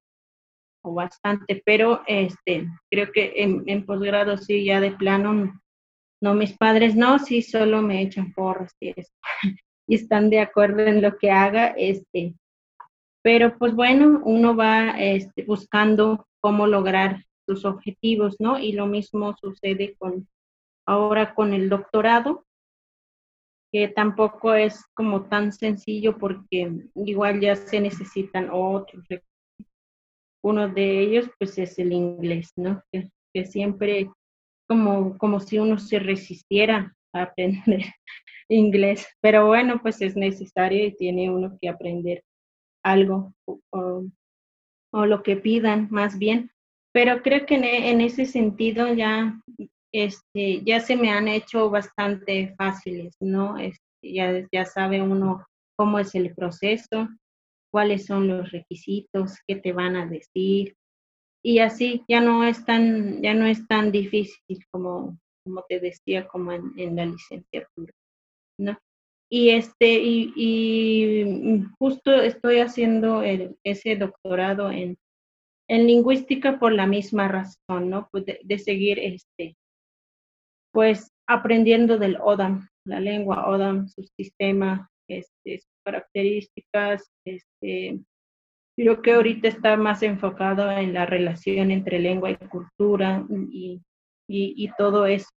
o 0.82 0.94
bastante, 0.94 1.62
pero 1.64 2.02
este, 2.06 2.66
creo 2.90 3.12
que 3.12 3.32
en, 3.36 3.84
posgrado 3.84 4.36
sí, 4.36 4.64
ya 4.64 4.80
de 4.80 4.92
plano, 4.92 5.60
no, 6.22 6.34
mis 6.34 6.56
padres 6.56 6.96
no, 6.96 7.18
sí, 7.18 7.42
solo 7.42 7.82
me 7.82 8.02
echan 8.02 8.32
porras 8.32 8.74
y, 8.80 8.94
y 9.86 9.94
están 9.94 10.30
de 10.30 10.40
acuerdo 10.40 10.80
en 10.80 11.02
lo 11.02 11.18
que 11.18 11.30
haga, 11.30 11.68
este, 11.76 12.34
pero 13.22 13.58
pues 13.58 13.74
bueno, 13.74 14.22
uno 14.24 14.56
va 14.56 14.98
este, 14.98 15.44
buscando 15.44 16.26
cómo 16.40 16.66
lograr 16.66 17.24
sus 17.46 17.64
objetivos, 17.64 18.36
¿no? 18.38 18.58
Y 18.58 18.72
lo 18.72 18.86
mismo 18.86 19.36
sucede 19.38 19.94
con, 19.98 20.28
ahora 20.86 21.34
con 21.34 21.52
el 21.52 21.68
doctorado, 21.68 22.46
que 23.72 23.88
tampoco 23.88 24.54
es 24.54 24.84
como 24.94 25.28
tan 25.28 25.52
sencillo 25.52 26.18
porque 26.18 26.70
igual 26.94 27.40
ya 27.40 27.54
se 27.56 27.80
necesitan 27.80 28.48
otros. 28.50 29.04
Uno 30.42 30.68
de 30.68 31.00
ellos 31.00 31.30
pues 31.38 31.56
es 31.58 31.78
el 31.78 31.92
inglés, 31.92 32.52
¿no? 32.56 32.82
Que, 32.92 33.10
siempre 33.46 34.10
como, 34.68 35.16
como 35.18 35.38
si 35.38 35.58
uno 35.58 35.78
se 35.78 36.00
resistiera 36.00 36.96
a 37.12 37.22
aprender 37.22 37.80
inglés, 38.48 39.06
pero 39.20 39.46
bueno, 39.46 39.80
pues 39.80 40.00
es 40.02 40.16
necesario 40.16 40.86
y 40.86 40.96
tiene 40.96 41.30
uno 41.30 41.56
que 41.60 41.68
aprender 41.68 42.24
algo 42.82 43.32
o, 43.46 44.04
o 44.92 45.06
lo 45.06 45.22
que 45.22 45.36
pidan 45.36 45.86
más 45.90 46.18
bien. 46.18 46.50
Pero 46.92 47.22
creo 47.22 47.46
que 47.46 47.54
en 47.54 48.00
ese 48.00 48.26
sentido 48.26 48.92
ya 48.92 49.40
este, 49.92 50.62
ya 50.64 50.80
se 50.80 50.96
me 50.96 51.10
han 51.10 51.28
hecho 51.28 51.70
bastante 51.70 52.54
fáciles, 52.56 53.16
¿no? 53.20 53.58
Este, 53.58 53.80
ya, 54.02 54.46
ya 54.52 54.64
sabe 54.64 55.02
uno 55.02 55.44
cómo 55.76 55.98
es 55.98 56.14
el 56.14 56.34
proceso, 56.34 57.08
cuáles 57.72 58.06
son 58.06 58.28
los 58.28 58.50
requisitos, 58.50 59.38
qué 59.46 59.56
te 59.56 59.72
van 59.72 59.96
a 59.96 60.06
decir. 60.06 60.74
Y 61.42 61.60
así 61.60 62.04
ya 62.08 62.20
no 62.20 62.44
es 62.44 62.64
tan, 62.64 63.22
ya 63.22 63.34
no 63.34 63.46
es 63.46 63.66
tan 63.66 63.90
difícil 63.90 64.58
como, 64.70 65.18
como 65.44 65.64
te 65.68 65.80
decía, 65.80 66.28
como 66.28 66.52
en, 66.52 66.72
en 66.76 66.96
la 66.96 67.06
licenciatura, 67.06 67.92
¿no? 68.58 68.78
Y 69.32 69.50
este, 69.50 70.00
y, 70.00 70.32
y 70.36 71.64
justo 71.78 72.12
estoy 72.12 72.58
haciendo 72.58 73.22
el, 73.22 73.56
ese 73.64 73.94
doctorado 73.96 74.70
en, 74.70 74.98
en 75.68 75.86
lingüística 75.86 76.58
por 76.58 76.72
la 76.72 76.86
misma 76.86 77.28
razón, 77.28 77.90
¿no? 77.90 78.08
Pues 78.10 78.26
de, 78.26 78.40
de 78.42 78.58
seguir 78.58 78.98
este, 78.98 79.56
pues 80.72 81.12
aprendiendo 81.26 81.98
del 81.98 82.18
ODAM, 82.20 82.68
la 82.84 83.00
lengua 83.00 83.48
ODAM, 83.48 83.88
su 83.88 84.02
sistema, 84.16 84.90
este, 85.08 85.60
sus 85.60 85.72
características. 85.84 87.10
Este, 87.24 88.00
creo 88.76 89.02
que 89.02 89.12
ahorita 89.12 89.48
está 89.48 89.76
más 89.76 90.02
enfocado 90.02 90.70
en 90.70 90.94
la 90.94 91.06
relación 91.06 91.70
entre 91.70 91.98
lengua 91.98 92.30
y 92.30 92.36
cultura 92.36 93.24
y, 93.30 93.80
y, 94.28 94.54
y 94.56 94.70
todo 94.78 95.06
eso. 95.06 95.30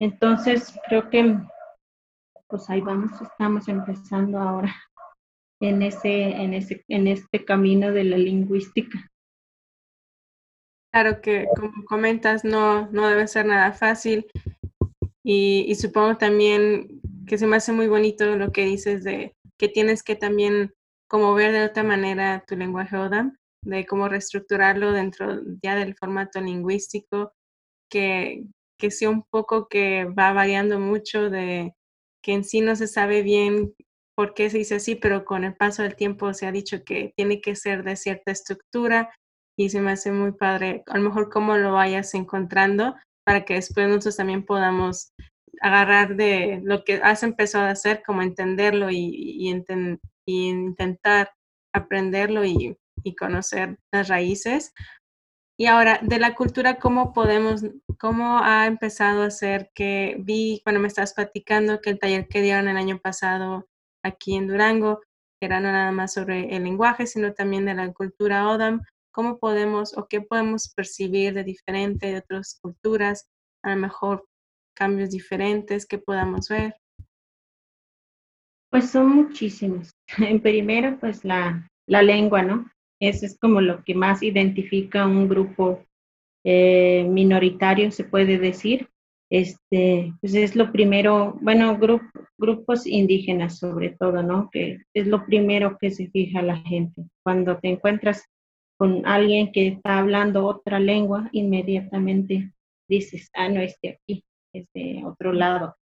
Entonces, 0.00 0.78
creo 0.88 1.10
que 1.10 1.36
pues 2.52 2.68
ahí 2.68 2.82
vamos, 2.82 3.12
estamos 3.22 3.66
empezando 3.66 4.38
ahora 4.38 4.74
en 5.60 5.80
ese, 5.80 6.30
en 6.30 6.52
ese, 6.52 6.84
en 6.88 7.06
este 7.06 7.46
camino 7.46 7.92
de 7.92 8.04
la 8.04 8.18
lingüística. 8.18 9.10
Claro 10.92 11.22
que, 11.22 11.46
como 11.56 11.84
comentas, 11.86 12.44
no, 12.44 12.90
no 12.90 13.08
debe 13.08 13.26
ser 13.26 13.46
nada 13.46 13.72
fácil. 13.72 14.26
Y, 15.24 15.74
supongo 15.76 16.18
también 16.18 17.00
que 17.26 17.38
se 17.38 17.46
me 17.46 17.56
hace 17.56 17.72
muy 17.72 17.88
bonito 17.88 18.36
lo 18.36 18.52
que 18.52 18.64
dices 18.66 19.02
de 19.04 19.34
que 19.58 19.68
tienes 19.68 20.02
que 20.02 20.16
también 20.16 20.74
como 21.08 21.32
ver 21.34 21.52
de 21.52 21.64
otra 21.64 21.82
manera 21.82 22.44
tu 22.46 22.56
lenguaje 22.56 22.96
ODAM, 22.96 23.36
de 23.64 23.86
cómo 23.86 24.08
reestructurarlo 24.08 24.92
dentro 24.92 25.40
ya 25.62 25.76
del 25.76 25.94
formato 25.94 26.40
lingüístico, 26.40 27.32
que, 27.90 28.44
que 28.78 28.90
sea 28.90 29.08
un 29.08 29.22
poco 29.30 29.68
que 29.68 30.04
va 30.04 30.32
variando 30.32 30.78
mucho, 30.78 31.30
de 31.30 31.74
que 32.22 32.32
en 32.32 32.44
sí 32.44 32.60
no 32.60 32.76
se 32.76 32.86
sabe 32.86 33.22
bien 33.22 33.74
por 34.14 34.34
qué 34.34 34.50
se 34.50 34.58
dice 34.58 34.74
así, 34.76 34.94
pero 34.96 35.24
con 35.24 35.44
el 35.44 35.56
paso 35.56 35.82
del 35.82 35.96
tiempo 35.96 36.34
se 36.34 36.46
ha 36.46 36.52
dicho 36.52 36.84
que 36.84 37.12
tiene 37.16 37.40
que 37.40 37.56
ser 37.56 37.82
de 37.82 37.96
cierta 37.96 38.32
estructura 38.32 39.10
y 39.56 39.70
se 39.70 39.80
me 39.80 39.92
hace 39.92 40.12
muy 40.12 40.32
padre, 40.32 40.82
a 40.86 40.98
lo 40.98 41.04
mejor 41.04 41.30
cómo 41.30 41.56
lo 41.56 41.72
vayas 41.72 42.14
encontrando 42.14 42.94
para 43.24 43.44
que 43.44 43.54
después 43.54 43.86
nosotros 43.86 44.16
también 44.16 44.44
podamos 44.44 45.12
agarrar 45.60 46.16
de 46.16 46.60
lo 46.64 46.84
que 46.84 46.94
has 47.02 47.22
empezado 47.22 47.66
a 47.66 47.70
hacer, 47.70 48.02
como 48.04 48.22
entenderlo 48.22 48.90
y, 48.90 48.96
y, 48.98 49.48
intentar 50.26 51.30
aprenderlo 51.74 52.44
y, 52.44 52.76
y, 53.04 53.14
conocer 53.14 53.78
las 53.92 54.08
raíces. 54.08 54.72
Y 55.58 55.66
ahora, 55.66 56.00
de 56.02 56.18
la 56.18 56.34
cultura, 56.34 56.78
¿cómo 56.78 57.12
podemos, 57.12 57.64
cómo 58.00 58.38
ha 58.38 58.66
empezado 58.66 59.22
a 59.22 59.30
ser 59.30 59.70
que 59.74 60.16
vi 60.18 60.60
cuando 60.64 60.80
me 60.80 60.88
estás 60.88 61.14
platicando 61.14 61.80
que 61.80 61.90
el 61.90 61.98
taller 61.98 62.26
que 62.26 62.40
dieron 62.40 62.68
el 62.68 62.76
año 62.76 62.98
pasado 62.98 63.66
aquí 64.04 64.34
en 64.34 64.48
Durango, 64.48 65.00
era 65.40 65.60
no 65.60 65.72
nada 65.72 65.92
más 65.92 66.12
sobre 66.12 66.54
el 66.54 66.64
lenguaje, 66.64 67.06
sino 67.06 67.34
también 67.34 67.64
de 67.64 67.74
la 67.74 67.92
cultura 67.92 68.48
Odam, 68.48 68.82
cómo 69.12 69.38
podemos 69.38 69.96
o 69.96 70.06
qué 70.08 70.20
podemos 70.20 70.72
percibir 70.74 71.34
de 71.34 71.44
diferente 71.44 72.06
de 72.06 72.18
otras 72.18 72.58
culturas, 72.60 73.28
a 73.62 73.74
lo 73.74 73.80
mejor 73.80 74.24
cambios 74.74 75.10
diferentes 75.10 75.86
que 75.86 75.98
podamos 75.98 76.48
ver. 76.48 76.74
Pues 78.70 78.90
son 78.90 79.08
muchísimos. 79.14 79.90
En 80.18 80.40
primero, 80.40 80.98
pues 80.98 81.24
la, 81.24 81.70
la 81.86 82.02
lengua, 82.02 82.42
¿no? 82.42 82.70
Eso 83.00 83.26
es 83.26 83.38
como 83.38 83.60
lo 83.60 83.82
que 83.84 83.94
más 83.94 84.22
identifica 84.22 85.06
un 85.06 85.28
grupo 85.28 85.84
eh, 86.44 87.04
minoritario, 87.08 87.90
se 87.90 88.04
puede 88.04 88.38
decir. 88.38 88.88
Este, 89.30 90.12
pues 90.20 90.34
es 90.34 90.56
lo 90.56 90.70
primero, 90.72 91.38
bueno, 91.40 91.78
grupos 92.38 92.86
indígenas 92.86 93.58
sobre 93.58 93.90
todo, 93.98 94.22
¿no? 94.22 94.50
Que 94.52 94.78
es 94.94 95.06
lo 95.06 95.24
primero 95.24 95.78
que 95.80 95.90
se 95.90 96.08
fija 96.10 96.42
la 96.42 96.56
gente. 96.58 97.02
Cuando 97.24 97.58
te 97.58 97.68
encuentras 97.68 98.24
con 98.82 99.06
alguien 99.06 99.52
que 99.52 99.68
está 99.68 100.00
hablando 100.00 100.44
otra 100.44 100.80
lengua, 100.80 101.28
inmediatamente 101.30 102.52
dices, 102.88 103.30
ah, 103.32 103.48
no 103.48 103.60
es 103.60 103.78
aquí, 103.78 104.24
es 104.52 104.66
de 104.74 105.04
otro 105.06 105.32
lado. 105.32 105.76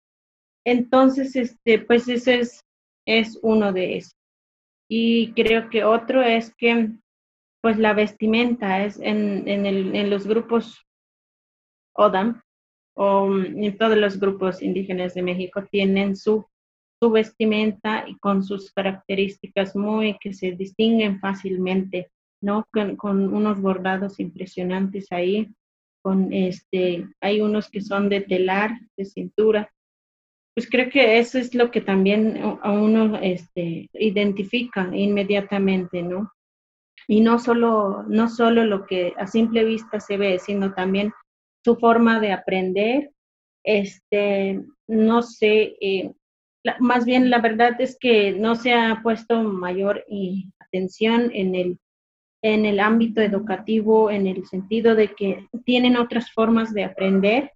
Entonces, 0.67 1.37
este, 1.37 1.78
pues 1.78 2.09
ese 2.09 2.40
es, 2.40 2.64
es 3.07 3.38
uno 3.40 3.73
de 3.73 3.99
esos. 3.99 4.17
Y 4.90 5.33
creo 5.35 5.71
que 5.71 5.85
otro 5.85 6.23
es 6.23 6.52
que 6.57 6.90
pues 7.62 7.78
la 7.78 7.93
vestimenta 7.93 8.85
es 8.85 8.99
en, 8.99 9.47
en, 9.47 9.64
el, 9.67 9.95
en 9.95 10.11
los 10.11 10.26
grupos 10.26 10.85
ODAM 11.93 12.43
o 12.97 13.28
mm, 13.28 13.62
en 13.62 13.78
todos 13.78 13.97
los 13.97 14.19
grupos 14.19 14.61
indígenas 14.61 15.14
de 15.14 15.23
México 15.23 15.64
tienen 15.71 16.17
su, 16.17 16.49
su 17.00 17.11
vestimenta 17.12 18.09
y 18.09 18.19
con 18.19 18.43
sus 18.43 18.73
características 18.73 19.76
muy 19.76 20.19
que 20.19 20.35
se 20.35 20.50
distinguen 20.50 21.21
fácilmente, 21.21 22.11
¿no? 22.40 22.66
Con, 22.73 22.97
con 22.97 23.33
unos 23.35 23.61
bordados 23.61 24.21
impresionantes 24.21 25.07
ahí, 25.11 25.49
con 26.02 26.33
este, 26.33 27.07
hay 27.21 27.40
unos 27.40 27.71
que 27.71 27.80
son 27.80 28.09
de 28.09 28.21
telar, 28.21 28.71
de 28.97 29.04
cintura, 29.04 29.71
pues 30.54 30.68
creo 30.68 30.90
que 30.90 31.18
eso 31.18 31.38
es 31.38 31.54
lo 31.54 31.71
que 31.71 31.80
también 31.80 32.40
a 32.62 32.73
uno 32.73 33.18
este, 33.18 33.88
identifica 33.92 34.90
inmediatamente, 34.92 36.02
¿no? 36.02 36.33
y 37.09 37.23
no 37.23 37.38
solo, 37.38 38.04
no 38.07 38.28
solo 38.28 38.64
lo 38.64 38.85
que 38.87 39.14
a 39.16 39.26
simple 39.26 39.64
vista 39.64 39.99
se 39.99 40.18
ve, 40.18 40.38
sino 40.38 40.75
también 40.75 41.12
su 41.64 41.76
forma 41.76 42.21
de 42.21 42.33
aprender. 42.33 43.11
Este, 43.64 44.62
no 44.87 45.23
sé, 45.23 45.76
eh, 45.80 46.12
más 46.80 47.07
bien 47.07 47.30
la 47.30 47.40
verdad 47.40 47.80
es 47.80 47.97
que 47.99 48.33
no 48.33 48.54
se 48.57 48.75
ha 48.75 49.00
puesto 49.02 49.42
mayor 49.42 50.04
atención 50.61 51.30
en 51.33 51.54
el, 51.54 51.78
en 52.42 52.66
el 52.66 52.80
ámbito 52.80 53.21
educativo, 53.21 54.11
en 54.11 54.26
el 54.26 54.47
sentido 54.47 54.95
de 54.95 55.14
que 55.14 55.47
tienen 55.64 55.97
otras 55.97 56.30
formas 56.33 56.73
de 56.73 56.85
aprender, 56.85 57.52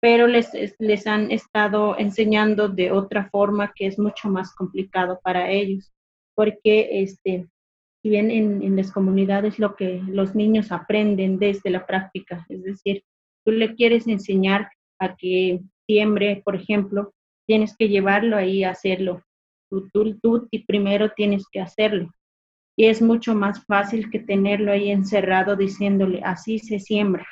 pero 0.00 0.26
les, 0.26 0.50
les 0.78 1.06
han 1.06 1.30
estado 1.30 1.98
enseñando 1.98 2.68
de 2.68 2.92
otra 2.92 3.28
forma 3.30 3.72
que 3.74 3.86
es 3.86 3.98
mucho 3.98 4.28
más 4.28 4.54
complicado 4.54 5.18
para 5.22 5.50
ellos, 5.50 5.92
porque 6.34 7.02
este, 7.02 7.48
si 8.02 8.10
bien 8.10 8.30
en, 8.30 8.76
las 8.76 8.92
comunidades 8.92 9.58
lo 9.58 9.74
que 9.76 10.02
los 10.06 10.34
niños 10.34 10.72
aprenden 10.72 11.38
desde 11.38 11.70
la 11.70 11.86
práctica, 11.86 12.44
es 12.50 12.62
decir, 12.62 13.02
tú 13.44 13.52
le 13.52 13.74
quieres 13.74 14.06
enseñar 14.06 14.68
a 15.00 15.16
que 15.16 15.60
siembre, 15.86 16.42
por 16.44 16.54
ejemplo, 16.54 17.14
tienes 17.46 17.74
que 17.76 17.88
llevarlo 17.88 18.36
ahí 18.36 18.62
a 18.62 18.70
hacerlo. 18.70 19.22
Tú, 19.70 19.88
tú, 19.90 20.18
tú 20.20 20.48
primero 20.66 21.12
tienes 21.16 21.46
que 21.50 21.60
hacerlo. 21.60 22.12
Y 22.76 22.86
es 22.86 23.00
mucho 23.00 23.34
más 23.34 23.64
fácil 23.66 24.10
que 24.10 24.18
tenerlo 24.18 24.72
ahí 24.72 24.90
encerrado 24.90 25.56
diciéndole, 25.56 26.20
así 26.24 26.58
se 26.58 26.80
siembra, 26.80 27.26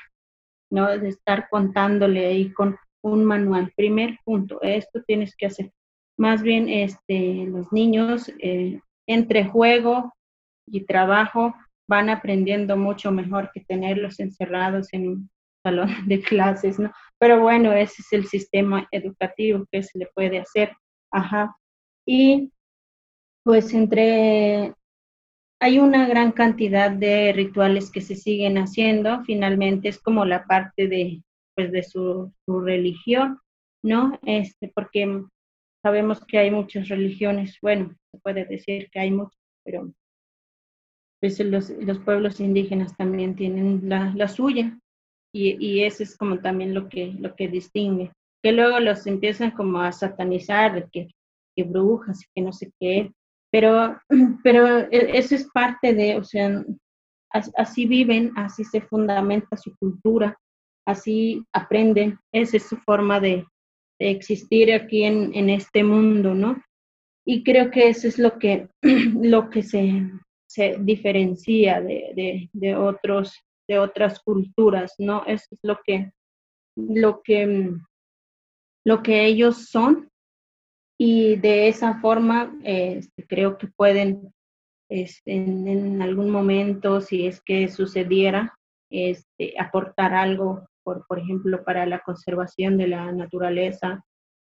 ¿no? 0.71 0.87
De 0.99 1.09
estar 1.09 1.49
contándole 1.51 2.27
ahí 2.27 2.53
con 2.53 2.77
un 3.03 3.25
manual. 3.25 3.73
Primer 3.77 4.19
punto, 4.25 4.61
esto 4.63 5.03
tienes 5.07 5.35
que 5.37 5.47
hacer. 5.47 5.73
Más 6.17 6.43
bien, 6.43 6.69
este, 6.69 7.47
los 7.47 7.73
niños, 7.73 8.31
eh, 8.39 8.81
entre 9.07 9.45
juego, 9.47 10.13
y 10.67 10.85
trabajo 10.85 11.55
van 11.89 12.11
aprendiendo 12.11 12.77
mucho 12.77 13.11
mejor 13.11 13.51
que 13.53 13.61
tenerlos 13.61 14.21
encerrados 14.21 14.93
en 14.93 15.09
un 15.09 15.31
salón 15.63 15.89
de 16.07 16.21
clases, 16.21 16.79
¿no? 16.79 16.93
Pero 17.19 17.41
bueno, 17.41 17.73
ese 17.73 18.03
es 18.03 18.13
el 18.13 18.27
sistema 18.27 18.87
educativo 18.91 19.65
que 19.71 19.83
se 19.83 19.99
le 19.99 20.07
puede 20.15 20.39
hacer. 20.39 20.73
Ajá. 21.11 21.57
Y 22.07 22.53
pues 23.45 23.73
entre 23.75 24.75
hay 25.63 25.79
una 25.79 26.09
gran 26.09 26.33
cantidad 26.33 26.91
de 26.91 27.33
rituales 27.33 27.93
que 27.93 28.01
se 28.01 28.17
siguen 28.17 28.59
haciendo, 28.59 29.23
finalmente 29.23 29.89
es 29.89 30.01
como 30.01 30.25
la 30.25 30.45
parte 30.45 30.89
de 30.89 31.23
pues 31.55 31.71
de 31.71 31.85
su, 31.85 32.33
religión, 32.49 33.39
¿no? 33.85 34.19
Este, 34.25 34.73
porque 34.75 35.23
sabemos 35.81 36.25
que 36.25 36.39
hay 36.39 36.51
muchas 36.51 36.89
religiones, 36.89 37.59
bueno, 37.63 37.95
se 38.11 38.19
puede 38.19 38.45
decir 38.45 38.91
que 38.91 38.99
hay 38.99 39.13
muchas, 39.13 39.39
pero 39.65 39.93
pues 41.21 41.39
los, 41.39 41.71
los 41.71 42.01
pueblos 42.01 42.41
indígenas 42.41 42.97
también 42.97 43.37
tienen 43.37 43.89
la, 43.89 44.13
la 44.17 44.27
suya 44.27 44.77
y, 45.33 45.65
y, 45.65 45.85
eso 45.85 46.03
es 46.03 46.17
como 46.17 46.41
también 46.41 46.75
lo 46.75 46.89
que, 46.89 47.13
lo 47.21 47.37
que 47.37 47.47
distingue. 47.47 48.11
Que 48.43 48.51
luego 48.51 48.81
los 48.81 49.07
empiezan 49.07 49.53
como 49.53 49.81
a 49.81 49.93
satanizar, 49.93 50.91
que, 50.91 51.09
que 51.55 51.63
brujas, 51.63 52.27
que 52.35 52.43
no 52.43 52.53
sé 52.53 52.73
qué, 52.81 53.13
pero, 53.53 54.01
pero 54.43 54.79
e, 54.91 55.19
eso 55.19 55.37
es 55.37 55.49
parte 55.53 55.95
de, 55.95 56.17
o 56.17 56.25
sea, 56.25 56.65
así 57.57 57.87
viven, 57.87 58.33
así 58.37 58.65
se 58.65 58.81
fundamenta 58.81 59.57
su 59.57 59.77
cultura, 59.77 60.37
así 60.87 61.45
aprenden, 61.53 62.19
esa 62.33 62.57
es 62.57 62.65
su 62.65 62.77
forma 62.79 63.21
de, 63.21 63.47
de 64.01 64.11
existir 64.11 64.73
aquí 64.73 65.05
en, 65.05 65.33
en, 65.35 65.51
este 65.51 65.85
mundo, 65.85 66.35
¿no? 66.35 66.61
Y 67.25 67.45
creo 67.45 67.71
que 67.71 67.89
eso 67.89 68.09
es 68.09 68.19
lo 68.19 68.39
que, 68.39 68.69
lo 68.83 69.49
que 69.51 69.63
se, 69.63 70.11
se 70.49 70.77
diferencia 70.81 71.81
de, 71.81 72.49
de, 72.53 72.77
otros, 72.77 73.35
de 73.69 73.79
otras 73.79 74.21
culturas, 74.21 74.95
¿no? 74.99 75.25
Eso 75.27 75.47
es 75.51 75.61
lo 75.63 75.79
que, 75.85 76.11
lo 76.77 77.23
que, 77.23 77.71
lo 78.85 79.03
que 79.03 79.25
ellos 79.25 79.69
son 79.69 80.11
y 81.05 81.35
de 81.35 81.67
esa 81.67 81.99
forma 82.01 82.57
este, 82.63 83.27
creo 83.27 83.59
que 83.59 83.67
pueden 83.67 84.33
este, 84.89 85.35
en, 85.35 86.01
algún 86.01 86.31
momento, 86.31 87.01
si 87.01 87.27
es 87.27 87.41
que 87.41 87.67
sucediera, 87.67 88.57
este, 88.89 89.55
aportar 89.59 90.15
algo, 90.15 90.65
por, 90.85 91.05
por 91.09 91.19
ejemplo, 91.19 91.65
para 91.65 91.87
la 91.87 91.99
conservación 92.03 92.77
de 92.77 92.87
la 92.87 93.11
naturaleza, 93.11 94.05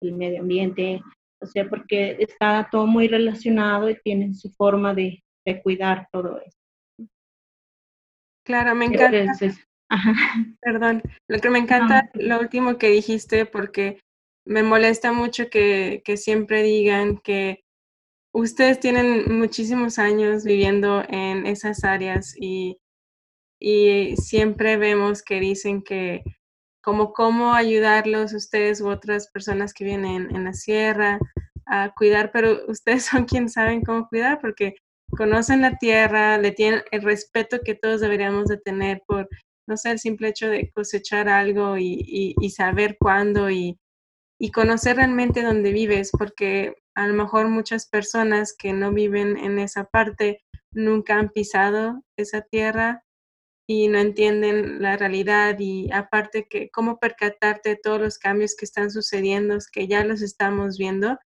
el 0.01 0.17
medio 0.17 0.41
ambiente, 0.41 1.01
o 1.41 1.47
sea, 1.47 1.69
porque 1.69 2.17
está 2.19 2.69
todo 2.73 2.89
muy 2.89 3.07
relacionado 3.07 3.89
y 3.89 4.01
tienen 4.03 4.35
su 4.35 4.51
forma 4.51 4.95
de, 4.95 5.23
de 5.47 5.63
cuidar 5.63 6.09
todo 6.11 6.41
eso. 6.41 6.59
Claro, 8.45 8.75
me 8.75 8.87
encanta. 8.87 9.33
Perdón, 10.61 11.03
lo 11.29 11.39
que 11.39 11.51
me 11.51 11.61
encanta, 11.61 12.11
lo 12.15 12.41
último 12.41 12.79
que 12.79 12.89
dijiste, 12.89 13.47
porque 13.47 14.01
me 14.45 14.63
molesta 14.63 15.13
mucho 15.13 15.49
que, 15.51 16.03
que 16.05 16.17
siempre 16.17 16.63
digan 16.63 17.19
que 17.19 17.65
ustedes 18.33 18.81
tienen 18.81 19.39
muchísimos 19.39 19.99
años 19.99 20.45
viviendo 20.45 21.03
en 21.09 21.47
esas 21.47 21.85
áreas 21.85 22.35
y, 22.39 22.79
y 23.61 24.17
siempre 24.17 24.77
vemos 24.77 25.23
que 25.23 25.41
dicen 25.41 25.83
que 25.83 26.23
como 26.83 27.13
cómo 27.13 27.55
ayudarlos 27.55 28.33
ustedes 28.33 28.81
u 28.81 28.89
otras 28.89 29.31
personas 29.31 29.73
que 29.73 29.85
vienen 29.85 30.35
en 30.35 30.45
la 30.45 30.53
sierra 30.53 31.21
a 31.67 31.93
cuidar, 31.95 32.33
pero 32.33 32.59
ustedes 32.69 33.05
son 33.05 33.25
quienes 33.25 33.53
saben 33.53 33.83
cómo 33.83 34.09
cuidar 34.09 34.41
porque 34.41 34.75
conocen 35.17 35.61
la 35.61 35.77
tierra, 35.79 36.39
le 36.39 36.53
tienen 36.53 36.83
el 36.91 37.03
respeto 37.03 37.61
que 37.65 37.75
todos 37.75 38.01
deberíamos 38.01 38.47
de 38.47 38.57
tener 38.59 39.03
por, 39.07 39.29
no 39.69 39.77
sé, 39.77 39.91
el 39.93 39.99
simple 39.99 40.29
hecho 40.29 40.49
de 40.49 40.71
cosechar 40.73 41.29
algo 41.29 41.77
y, 41.79 42.35
saber 42.57 42.97
cuándo 42.99 43.51
y, 43.51 43.79
y 44.43 44.51
conocer 44.51 44.97
realmente 44.97 45.45
dónde 45.45 45.71
vives, 45.71 46.11
porque 46.11 46.75
a 46.97 47.07
lo 47.07 47.15
mejor 47.15 47.49
muchas 47.49 47.87
personas 47.89 48.57
que 48.59 48.73
no 48.73 48.93
viven 48.93 49.37
en 49.37 49.61
esa 49.61 49.85
parte 49.85 50.43
nunca 50.73 51.17
han 51.17 51.29
pisado 51.29 52.03
esa 52.17 52.41
tierra 52.43 53.05
y 53.69 53.87
no 53.87 54.01
entienden 54.01 54.83
la 54.83 54.97
realidad 54.97 55.61
y 55.61 55.93
aparte 55.93 56.49
que 56.51 56.71
cómo 56.71 56.99
percatarte 56.99 57.69
de 57.69 57.77
todos 57.77 58.01
los 58.01 58.19
cambios 58.19 58.57
que 58.57 58.65
están 58.65 58.91
sucediendo, 58.91 59.57
que 59.73 59.87
ya 59.87 60.05
los 60.05 60.23
estamos 60.23 60.77
viendo. 60.77 61.21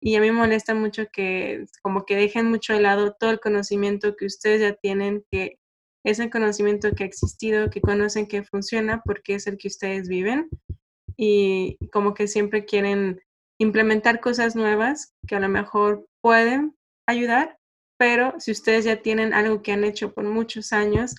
Y 0.00 0.16
a 0.16 0.22
mí 0.22 0.30
me 0.30 0.38
molesta 0.38 0.74
mucho 0.74 1.04
que 1.12 1.66
como 1.82 2.06
que 2.06 2.16
dejen 2.16 2.46
mucho 2.46 2.72
de 2.72 2.80
lado 2.80 3.14
todo 3.20 3.32
el 3.32 3.40
conocimiento 3.40 4.16
que 4.16 4.24
ustedes 4.24 4.62
ya 4.62 4.72
tienen, 4.72 5.26
que 5.30 5.58
es 6.06 6.20
el 6.20 6.30
conocimiento 6.30 6.92
que 6.92 7.04
ha 7.04 7.06
existido, 7.06 7.68
que 7.68 7.82
conocen 7.82 8.26
que 8.26 8.44
funciona 8.44 9.02
porque 9.04 9.34
es 9.34 9.46
el 9.46 9.58
que 9.58 9.68
ustedes 9.68 10.08
viven 10.08 10.48
y 11.16 11.78
como 11.92 12.14
que 12.14 12.28
siempre 12.28 12.64
quieren 12.64 13.20
implementar 13.58 14.20
cosas 14.20 14.56
nuevas 14.56 15.14
que 15.26 15.36
a 15.36 15.40
lo 15.40 15.48
mejor 15.48 16.06
pueden 16.20 16.74
ayudar, 17.06 17.58
pero 17.98 18.34
si 18.38 18.50
ustedes 18.50 18.84
ya 18.84 19.02
tienen 19.02 19.32
algo 19.32 19.62
que 19.62 19.72
han 19.72 19.84
hecho 19.84 20.12
por 20.12 20.24
muchos 20.24 20.72
años, 20.72 21.14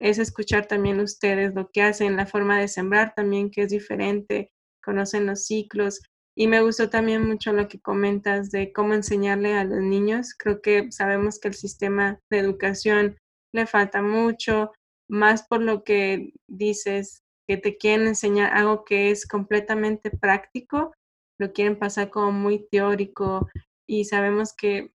es 0.00 0.18
escuchar 0.18 0.66
también 0.66 1.00
ustedes 1.00 1.54
lo 1.54 1.70
que 1.70 1.82
hacen, 1.82 2.16
la 2.16 2.26
forma 2.26 2.58
de 2.58 2.68
sembrar 2.68 3.14
también 3.14 3.50
que 3.50 3.62
es 3.62 3.70
diferente, 3.70 4.50
conocen 4.82 5.26
los 5.26 5.44
ciclos. 5.46 6.00
Y 6.36 6.48
me 6.48 6.60
gustó 6.60 6.90
también 6.90 7.26
mucho 7.26 7.52
lo 7.52 7.66
que 7.66 7.80
comentas 7.80 8.50
de 8.50 8.72
cómo 8.72 8.92
enseñarle 8.92 9.54
a 9.54 9.64
los 9.64 9.80
niños. 9.80 10.34
Creo 10.36 10.60
que 10.60 10.92
sabemos 10.92 11.38
que 11.38 11.48
el 11.48 11.54
sistema 11.54 12.20
de 12.30 12.38
educación 12.38 13.16
le 13.54 13.66
falta 13.66 14.02
mucho, 14.02 14.72
más 15.08 15.46
por 15.46 15.62
lo 15.62 15.82
que 15.82 16.32
dices, 16.46 17.22
que 17.46 17.56
te 17.56 17.76
quieren 17.76 18.06
enseñar 18.06 18.52
algo 18.52 18.84
que 18.84 19.10
es 19.10 19.26
completamente 19.26 20.10
práctico, 20.10 20.92
lo 21.38 21.52
quieren 21.52 21.78
pasar 21.78 22.10
como 22.10 22.32
muy 22.32 22.66
teórico 22.70 23.48
y 23.88 24.04
sabemos 24.04 24.54
que 24.54 24.92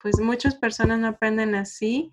pues 0.00 0.20
muchas 0.20 0.56
personas 0.56 0.98
no 0.98 1.08
aprenden 1.08 1.54
así 1.54 2.12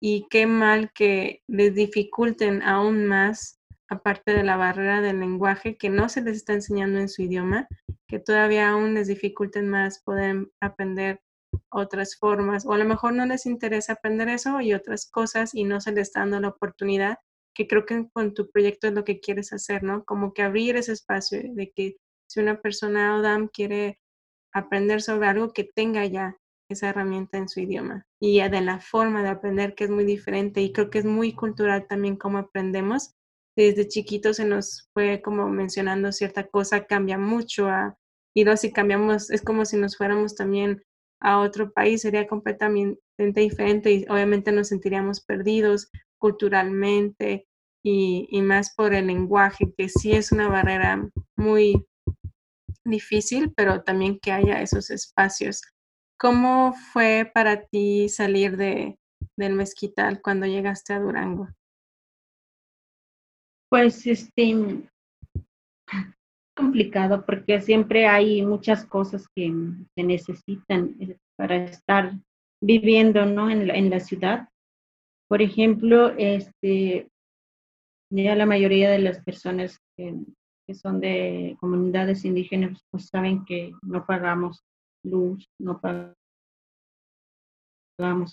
y 0.00 0.26
qué 0.30 0.46
mal 0.46 0.90
que 0.92 1.42
les 1.46 1.74
dificulten 1.74 2.62
aún 2.62 3.06
más, 3.06 3.60
aparte 3.88 4.32
de 4.32 4.42
la 4.42 4.56
barrera 4.56 5.00
del 5.00 5.20
lenguaje 5.20 5.76
que 5.76 5.90
no 5.90 6.08
se 6.08 6.22
les 6.22 6.36
está 6.36 6.54
enseñando 6.54 6.98
en 6.98 7.08
su 7.08 7.22
idioma, 7.22 7.68
que 8.08 8.18
todavía 8.18 8.70
aún 8.70 8.94
les 8.94 9.08
dificulten 9.08 9.68
más 9.68 10.02
poder 10.02 10.48
aprender 10.60 11.20
otras 11.70 12.16
formas, 12.16 12.66
o 12.66 12.72
a 12.72 12.78
lo 12.78 12.84
mejor 12.84 13.12
no 13.12 13.26
les 13.26 13.46
interesa 13.46 13.94
aprender 13.94 14.28
eso 14.28 14.60
y 14.60 14.74
otras 14.74 15.08
cosas 15.08 15.54
y 15.54 15.64
no 15.64 15.80
se 15.80 15.92
les 15.92 16.08
está 16.08 16.20
dando 16.20 16.40
la 16.40 16.48
oportunidad, 16.48 17.18
que 17.54 17.66
creo 17.66 17.86
que 17.86 18.08
con 18.12 18.34
tu 18.34 18.50
proyecto 18.50 18.88
es 18.88 18.94
lo 18.94 19.04
que 19.04 19.20
quieres 19.20 19.52
hacer, 19.52 19.82
¿no? 19.82 20.04
Como 20.04 20.32
que 20.32 20.42
abrir 20.42 20.76
ese 20.76 20.92
espacio 20.92 21.40
de 21.54 21.72
que 21.74 21.96
si 22.28 22.40
una 22.40 22.60
persona 22.60 23.16
ODAM 23.18 23.48
quiere 23.48 23.98
aprender 24.52 25.02
sobre 25.02 25.28
algo, 25.28 25.52
que 25.52 25.64
tenga 25.64 26.04
ya 26.06 26.36
esa 26.70 26.88
herramienta 26.88 27.38
en 27.38 27.48
su 27.48 27.60
idioma 27.60 28.06
y 28.20 28.40
de 28.40 28.60
la 28.60 28.80
forma 28.80 29.22
de 29.22 29.28
aprender 29.28 29.74
que 29.74 29.84
es 29.84 29.90
muy 29.90 30.04
diferente 30.04 30.62
y 30.62 30.72
creo 30.72 30.90
que 30.90 30.98
es 30.98 31.04
muy 31.04 31.34
cultural 31.34 31.86
también 31.86 32.16
cómo 32.16 32.38
aprendemos. 32.38 33.14
Desde 33.56 33.86
chiquitos 33.86 34.38
se 34.38 34.46
nos 34.46 34.88
fue 34.94 35.20
como 35.22 35.48
mencionando 35.48 36.10
cierta 36.10 36.46
cosa, 36.46 36.86
cambia 36.86 37.18
mucho 37.18 37.68
a, 37.68 37.96
y 38.34 38.44
no 38.44 38.56
si 38.56 38.72
cambiamos, 38.72 39.30
es 39.30 39.42
como 39.42 39.64
si 39.64 39.76
nos 39.76 39.96
fuéramos 39.96 40.34
también 40.34 40.82
a 41.20 41.38
otro 41.40 41.72
país, 41.72 42.02
sería 42.02 42.26
completamente 42.26 43.00
diferente 43.40 43.92
y 43.92 44.06
obviamente 44.08 44.50
nos 44.52 44.68
sentiríamos 44.68 45.20
perdidos 45.20 45.90
culturalmente 46.24 47.46
y, 47.84 48.40
más 48.40 48.74
por 48.74 48.94
el 48.94 49.08
lenguaje, 49.08 49.74
que 49.76 49.90
sí 49.90 50.12
es 50.12 50.32
una 50.32 50.48
barrera 50.48 51.06
muy 51.36 51.84
difícil, 52.82 53.52
pero 53.54 53.82
también 53.82 54.18
que 54.18 54.32
haya 54.32 54.62
esos 54.62 54.88
espacios 54.88 55.60
¿Cómo 56.18 56.72
fue 56.72 57.30
para 57.34 57.66
ti 57.66 58.08
salir 58.08 58.56
de, 58.56 58.98
del 59.36 59.52
mezquital 59.52 60.22
cuando 60.22 60.46
llegaste 60.46 60.94
a 60.94 61.00
Durango? 61.00 61.48
Pues 63.68 64.06
este 64.06 64.88
complicado 66.56 67.26
porque 67.26 67.60
siempre 67.60 68.06
hay 68.06 68.40
muchas 68.40 68.86
cosas 68.86 69.28
que 69.34 69.52
se 69.94 70.02
necesitan 70.02 70.96
eh, 71.00 71.18
para 71.36 71.64
estar 71.64 72.12
viviendo 72.62 73.26
¿no? 73.26 73.50
en, 73.50 73.66
la, 73.66 73.74
en 73.74 73.90
la 73.90 74.00
ciudad. 74.00 74.48
Por 75.34 75.42
ejemplo, 75.42 76.10
este, 76.16 77.10
ya 78.08 78.36
la 78.36 78.46
mayoría 78.46 78.88
de 78.88 79.00
las 79.00 79.20
personas 79.24 79.80
que, 79.96 80.14
son 80.74 81.00
de 81.00 81.56
comunidades 81.58 82.24
indígenas 82.24 82.80
pues 82.88 83.08
saben 83.08 83.44
que 83.44 83.72
no 83.82 84.06
pagamos 84.06 84.62
luz, 85.02 85.44
no 85.58 85.80
pagamos 85.80 86.14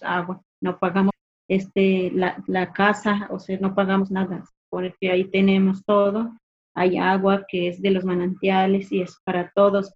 agua, 0.03 0.43
no 0.61 0.77
pagamos 0.77 1.09
este, 1.49 2.11
la, 2.11 2.43
la 2.45 2.71
casa, 2.71 3.27
o 3.31 3.39
sea, 3.39 3.57
no 3.59 3.73
pagamos 3.73 4.11
nada, 4.11 4.45
porque 4.69 5.09
ahí 5.09 5.23
tenemos 5.23 5.83
todo, 5.83 6.37
hay 6.75 6.97
agua 6.97 7.45
que 7.47 7.67
es 7.67 7.81
de 7.81 7.89
los 7.89 8.05
manantiales 8.05 8.91
y 8.91 9.01
es 9.01 9.19
para 9.25 9.51
todos. 9.55 9.91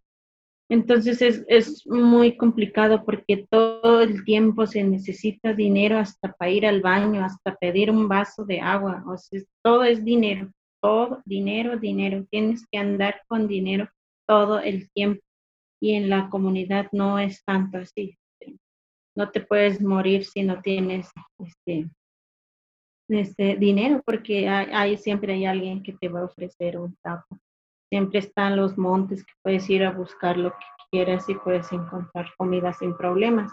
Entonces 0.69 1.21
es, 1.21 1.45
es, 1.47 1.86
muy 1.86 2.38
complicado 2.38 3.06
porque 3.06 3.45
todo 3.49 4.01
el 4.01 4.23
tiempo 4.25 4.65
se 4.65 4.84
necesita 4.84 5.54
dinero 5.54 5.99
hasta 5.99 6.34
para 6.34 6.51
ir 6.51 6.65
al 6.65 6.82
baño, 6.82 7.23
hasta 7.23 7.56
pedir 7.56 7.91
un 7.91 8.08
vaso 8.08 8.45
de 8.45 8.60
agua. 8.62 9.04
O 9.08 9.15
sea, 9.17 9.41
todo 9.63 9.84
es 9.84 10.04
dinero, 10.04 10.51
todo 10.82 11.21
dinero, 11.25 11.78
dinero. 11.78 12.25
Tienes 12.32 12.65
que 12.71 12.80
andar 12.80 13.21
con 13.28 13.47
dinero 13.47 13.89
todo 14.28 14.60
el 14.60 14.89
tiempo 14.91 15.21
y 15.80 15.93
en 15.93 16.10
la 16.10 16.30
comunidad 16.30 16.88
no 16.91 17.19
es 17.19 17.43
tanto 17.45 17.78
así. 17.78 18.17
No 19.15 19.30
te 19.32 19.41
puedes 19.41 19.82
morir 19.82 20.25
si 20.25 20.43
no 20.43 20.62
tienes 20.62 21.10
este, 21.39 21.89
este 23.08 23.56
dinero, 23.56 24.01
porque 24.06 24.47
hay, 24.47 24.97
siempre 24.97 25.34
hay 25.34 25.45
alguien 25.45 25.84
que 25.84 25.93
te 25.93 26.10
va 26.10 26.21
a 26.21 26.25
ofrecer 26.25 26.78
un 26.78 26.95
tapo. 27.04 27.38
Siempre 27.89 28.19
están 28.19 28.58
los 28.58 28.78
montes 28.78 29.24
que 29.24 29.34
puedes 29.43 29.69
ir 29.69 29.84
a 29.84 29.91
buscar 29.91 30.38
lo 30.38 30.52
que 30.52 30.65
quieras 30.91 31.30
y 31.30 31.36
puedes 31.36 31.71
encontrar 31.71 32.28
comida 32.38 32.74
sin 32.74 32.95
problemas. 32.95 33.52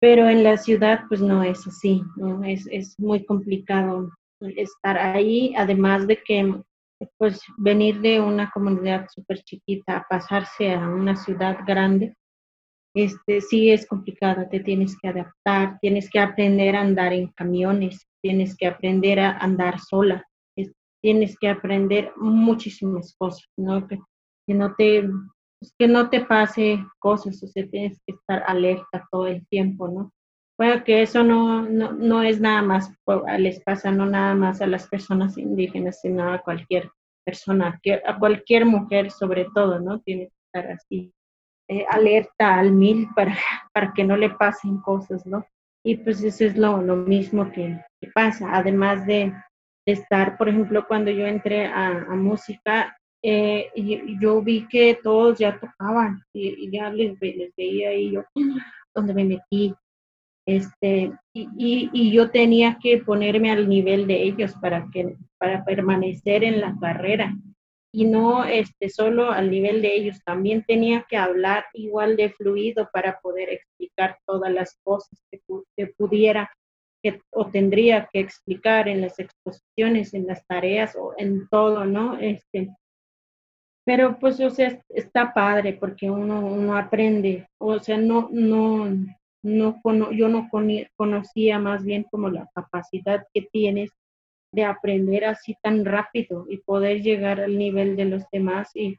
Pero 0.00 0.28
en 0.28 0.44
la 0.44 0.56
ciudad, 0.56 1.00
pues 1.08 1.20
no 1.20 1.42
es 1.42 1.66
así, 1.66 2.02
¿no? 2.16 2.44
Es, 2.44 2.68
es 2.70 2.94
muy 2.98 3.24
complicado 3.24 4.10
estar 4.40 4.98
ahí, 4.98 5.54
además 5.56 6.06
de 6.06 6.22
que 6.22 6.62
pues 7.16 7.40
venir 7.56 8.00
de 8.00 8.20
una 8.20 8.50
comunidad 8.50 9.06
súper 9.12 9.42
chiquita 9.42 9.98
a 9.98 10.06
pasarse 10.08 10.72
a 10.74 10.80
una 10.88 11.16
ciudad 11.16 11.58
grande, 11.66 12.14
este 12.94 13.40
sí 13.40 13.70
es 13.70 13.86
complicado, 13.86 14.48
te 14.50 14.60
tienes 14.60 14.96
que 15.00 15.08
adaptar, 15.08 15.78
tienes 15.80 16.10
que 16.10 16.18
aprender 16.18 16.74
a 16.74 16.80
andar 16.80 17.12
en 17.12 17.28
camiones, 17.28 18.06
tienes 18.20 18.56
que 18.56 18.66
aprender 18.66 19.20
a 19.20 19.38
andar 19.38 19.78
sola, 19.78 20.24
tienes 21.02 21.36
que 21.38 21.48
aprender 21.48 22.12
muchísimas 22.16 23.14
cosas, 23.16 23.48
¿no? 23.56 23.86
Que, 23.86 23.98
no 24.54 24.74
te 24.74 25.08
pues, 25.60 25.74
que 25.78 25.88
no 25.88 26.08
te 26.10 26.20
pase 26.24 26.84
cosas, 26.98 27.42
o 27.42 27.46
sea, 27.46 27.68
tienes 27.68 28.00
que 28.06 28.14
estar 28.14 28.42
alerta 28.46 29.06
todo 29.10 29.26
el 29.26 29.46
tiempo, 29.48 29.88
¿no? 29.88 30.12
Bueno, 30.58 30.82
que 30.82 31.02
eso 31.02 31.22
no, 31.22 31.62
no, 31.62 31.92
no 31.92 32.22
es 32.22 32.40
nada 32.40 32.62
más, 32.62 32.92
les 33.38 33.60
pasa 33.62 33.92
no 33.92 34.06
nada 34.06 34.34
más 34.34 34.60
a 34.60 34.66
las 34.66 34.88
personas 34.88 35.38
indígenas, 35.38 36.00
sino 36.00 36.32
a 36.32 36.40
cualquier 36.40 36.90
persona, 37.24 37.78
a 38.06 38.18
cualquier 38.18 38.64
mujer 38.64 39.10
sobre 39.10 39.46
todo, 39.54 39.78
¿no? 39.78 40.00
Tiene 40.00 40.28
que 40.28 40.34
estar 40.46 40.72
así, 40.72 41.12
eh, 41.68 41.84
alerta 41.90 42.58
al 42.58 42.72
mil 42.72 43.08
para, 43.14 43.36
para 43.72 43.92
que 43.92 44.02
no 44.02 44.16
le 44.16 44.30
pasen 44.30 44.78
cosas, 44.78 45.26
¿no? 45.26 45.46
Y 45.84 45.96
pues 45.96 46.22
eso 46.22 46.44
es 46.44 46.56
lo, 46.56 46.82
lo 46.82 46.96
mismo 46.96 47.50
que, 47.52 47.78
pasa, 48.14 48.48
además 48.52 49.06
de, 49.06 49.32
estar, 49.92 50.36
por 50.36 50.48
ejemplo, 50.48 50.86
cuando 50.86 51.10
yo 51.10 51.26
entré 51.26 51.66
a, 51.66 52.06
música, 52.14 52.96
eh, 53.22 53.70
y, 53.74 54.20
yo 54.20 54.40
vi 54.42 54.66
que 54.68 54.98
todos 55.02 55.38
ya 55.38 55.58
tocaban 55.58 56.22
y, 56.32 56.70
ya 56.70 56.90
les, 56.90 57.18
veía 57.18 57.94
y 57.94 58.12
yo, 58.12 58.24
donde 58.94 59.14
me 59.14 59.24
metí, 59.24 59.74
este, 60.46 61.12
y, 61.34 61.90
y, 61.92 62.12
yo 62.12 62.30
tenía 62.30 62.78
que 62.80 62.98
ponerme 62.98 63.50
al 63.50 63.68
nivel 63.68 64.06
de 64.06 64.22
ellos 64.22 64.54
para, 64.60 64.88
que, 64.92 65.16
para 65.38 65.64
permanecer 65.64 66.44
en 66.44 66.60
la 66.60 66.74
carrera 66.80 67.34
y 67.92 68.04
no 68.04 68.44
este, 68.44 68.90
solo 68.90 69.30
al 69.30 69.50
nivel 69.50 69.80
de 69.82 69.94
ellos, 69.94 70.22
también 70.24 70.62
tenía 70.66 71.06
que 71.08 71.16
hablar 71.16 71.64
igual 71.72 72.16
de 72.16 72.30
fluido 72.30 72.88
para 72.92 73.18
poder 73.20 73.48
explicar 73.50 74.18
todas 74.26 74.52
las 74.52 74.78
cosas 74.82 75.18
que, 75.30 75.40
que 75.76 75.86
pudiera 75.86 76.50
o 77.30 77.46
tendría 77.50 78.08
que 78.12 78.20
explicar 78.20 78.88
en 78.88 79.00
las 79.00 79.18
exposiciones, 79.18 80.14
en 80.14 80.26
las 80.26 80.46
tareas 80.46 80.96
o 80.96 81.14
en 81.16 81.48
todo, 81.48 81.84
¿no? 81.84 82.18
Este, 82.18 82.70
pero 83.88 84.18
pues, 84.18 84.38
o 84.40 84.50
sea, 84.50 84.78
está 84.90 85.32
padre 85.32 85.72
porque 85.72 86.10
uno, 86.10 86.44
uno 86.44 86.76
aprende, 86.76 87.48
o 87.58 87.78
sea, 87.78 87.96
no, 87.96 88.28
no, 88.30 88.86
no 89.42 90.12
yo 90.12 90.28
no 90.28 90.48
conocía 90.96 91.58
más 91.58 91.84
bien 91.84 92.04
como 92.10 92.28
la 92.28 92.46
capacidad 92.54 93.26
que 93.32 93.48
tienes 93.50 93.90
de 94.52 94.64
aprender 94.64 95.24
así 95.24 95.56
tan 95.62 95.84
rápido 95.84 96.44
y 96.48 96.58
poder 96.58 97.00
llegar 97.02 97.40
al 97.40 97.56
nivel 97.56 97.96
de 97.96 98.04
los 98.04 98.24
demás 98.30 98.70
y, 98.74 98.98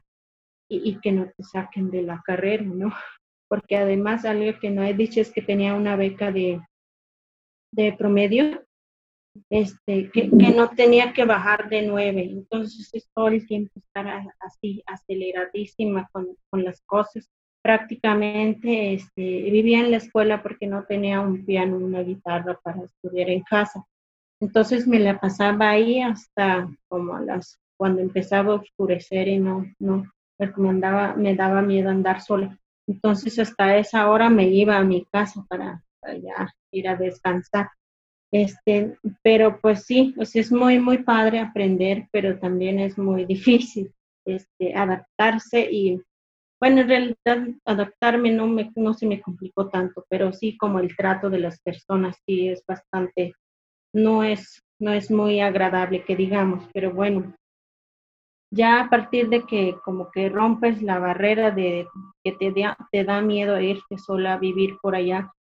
y, 0.68 0.98
que 1.00 1.12
no 1.12 1.26
te 1.36 1.42
saquen 1.42 1.90
de 1.90 2.02
la 2.02 2.20
carrera, 2.24 2.64
¿no? 2.64 2.90
Porque 3.48 3.76
además 3.76 4.24
algo 4.24 4.58
que 4.60 4.70
no 4.70 4.82
he 4.82 4.94
dicho 4.94 5.20
es 5.20 5.32
que 5.32 5.42
tenía 5.42 5.74
una 5.74 5.96
beca 5.96 6.30
de, 6.32 6.60
de 7.72 7.92
promedio, 7.92 8.64
este, 9.48 10.10
que, 10.10 10.28
no 10.28 10.70
tenía 10.70 11.12
que 11.12 11.24
bajar 11.24 11.68
de 11.68 11.82
nueve, 11.82 12.24
entonces 12.24 12.90
es 12.92 13.08
todo 13.14 13.28
el 13.28 13.46
tiempo 13.46 13.72
estar 13.76 14.26
así 14.40 14.82
aceleradísima 14.86 16.08
con, 16.12 16.36
con 16.50 16.64
las 16.64 16.82
cosas 16.82 17.30
prácticamente 17.62 18.94
este, 18.94 19.22
vivía 19.50 19.80
en 19.80 19.90
la 19.90 19.98
escuela 19.98 20.42
porque 20.42 20.66
no 20.66 20.84
tenía 20.84 21.20
un 21.20 21.44
piano, 21.44 21.76
una 21.76 22.02
guitarra 22.02 22.58
para 22.62 22.84
estudiar 22.84 23.28
en 23.30 23.42
casa. 23.42 23.84
Entonces 24.40 24.86
me 24.86 24.98
la 24.98 25.20
pasaba 25.20 25.70
ahí 25.70 26.00
hasta 26.00 26.68
como 26.88 27.14
a 27.14 27.20
las, 27.20 27.60
cuando 27.76 28.00
empezaba 28.00 28.54
a 28.54 28.56
oscurecer 28.56 29.28
y 29.28 29.38
no, 29.38 29.66
no, 29.78 30.10
me 30.38 31.34
daba 31.36 31.62
miedo 31.62 31.90
andar 31.90 32.22
sola. 32.22 32.58
Entonces 32.86 33.38
hasta 33.38 33.76
esa 33.76 34.10
hora 34.10 34.30
me 34.30 34.48
iba 34.48 34.78
a 34.78 34.84
mi 34.84 35.04
casa 35.04 35.44
para, 35.48 35.84
ya 36.02 36.52
ir 36.72 36.88
a 36.88 36.96
descansar. 36.96 37.68
Este, 38.32 38.96
pero 39.22 39.60
pues 39.60 39.84
sí, 39.84 40.12
pues 40.14 40.36
es 40.36 40.52
muy, 40.52 40.78
muy 40.78 40.98
padre 40.98 41.40
aprender, 41.40 42.08
pero 42.12 42.38
también 42.38 42.78
es 42.78 42.96
muy 42.96 43.24
difícil 43.26 43.92
este, 44.24 44.74
adaptarse 44.74 45.68
y 45.70 46.00
bueno, 46.60 46.82
en 46.82 46.88
realidad 46.88 47.48
adaptarme 47.64 48.30
no, 48.32 48.46
me, 48.46 48.70
no 48.76 48.92
se 48.92 49.06
me 49.06 49.20
complicó 49.20 49.68
tanto, 49.68 50.04
pero 50.10 50.30
sí 50.32 50.58
como 50.58 50.78
el 50.78 50.94
trato 50.94 51.30
de 51.30 51.38
las 51.38 51.58
personas 51.60 52.18
sí 52.26 52.48
es 52.50 52.62
bastante, 52.66 53.32
no 53.94 54.22
es, 54.22 54.62
no 54.78 54.92
es 54.92 55.10
muy 55.10 55.40
agradable 55.40 56.04
que 56.04 56.16
digamos, 56.16 56.68
pero 56.74 56.92
bueno, 56.92 57.34
ya 58.52 58.80
a 58.82 58.90
partir 58.90 59.30
de 59.30 59.46
que 59.46 59.76
como 59.84 60.10
que 60.10 60.28
rompes 60.28 60.82
la 60.82 60.98
barrera 60.98 61.50
de 61.50 61.86
que 62.22 62.32
te 62.32 62.52
da, 62.52 62.76
te 62.92 63.04
da 63.04 63.22
miedo 63.22 63.58
irte 63.58 63.96
sola 63.96 64.34
a 64.34 64.38
vivir 64.38 64.76
por 64.82 64.94
allá, 64.94 65.32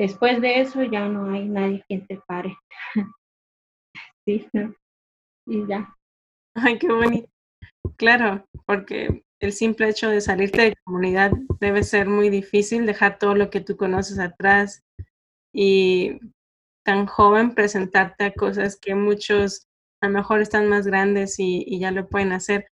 después 0.00 0.40
de 0.40 0.60
eso 0.60 0.82
ya 0.82 1.06
no 1.08 1.30
hay 1.30 1.46
nadie 1.46 1.84
quien 1.86 2.06
te 2.06 2.18
pare. 2.26 2.56
sí, 4.26 4.48
y 5.46 5.66
ya. 5.66 5.94
Ay, 6.54 6.78
qué 6.78 6.90
bonito. 6.90 7.28
Claro, 7.96 8.46
porque 8.66 9.24
el 9.40 9.52
simple 9.52 9.90
hecho 9.90 10.08
de 10.08 10.22
salirte 10.22 10.62
de 10.62 10.76
comunidad 10.84 11.32
debe 11.60 11.82
ser 11.82 12.08
muy 12.08 12.30
difícil, 12.30 12.86
dejar 12.86 13.18
todo 13.18 13.34
lo 13.34 13.50
que 13.50 13.60
tú 13.60 13.76
conoces 13.76 14.18
atrás 14.18 14.82
y 15.52 16.18
tan 16.84 17.06
joven 17.06 17.54
presentarte 17.54 18.24
a 18.24 18.32
cosas 18.32 18.78
que 18.80 18.94
muchos 18.94 19.66
a 20.02 20.08
lo 20.08 20.14
mejor 20.14 20.40
están 20.40 20.66
más 20.66 20.86
grandes 20.86 21.38
y, 21.38 21.78
ya 21.78 21.90
lo 21.90 22.08
pueden 22.08 22.32
hacer, 22.32 22.66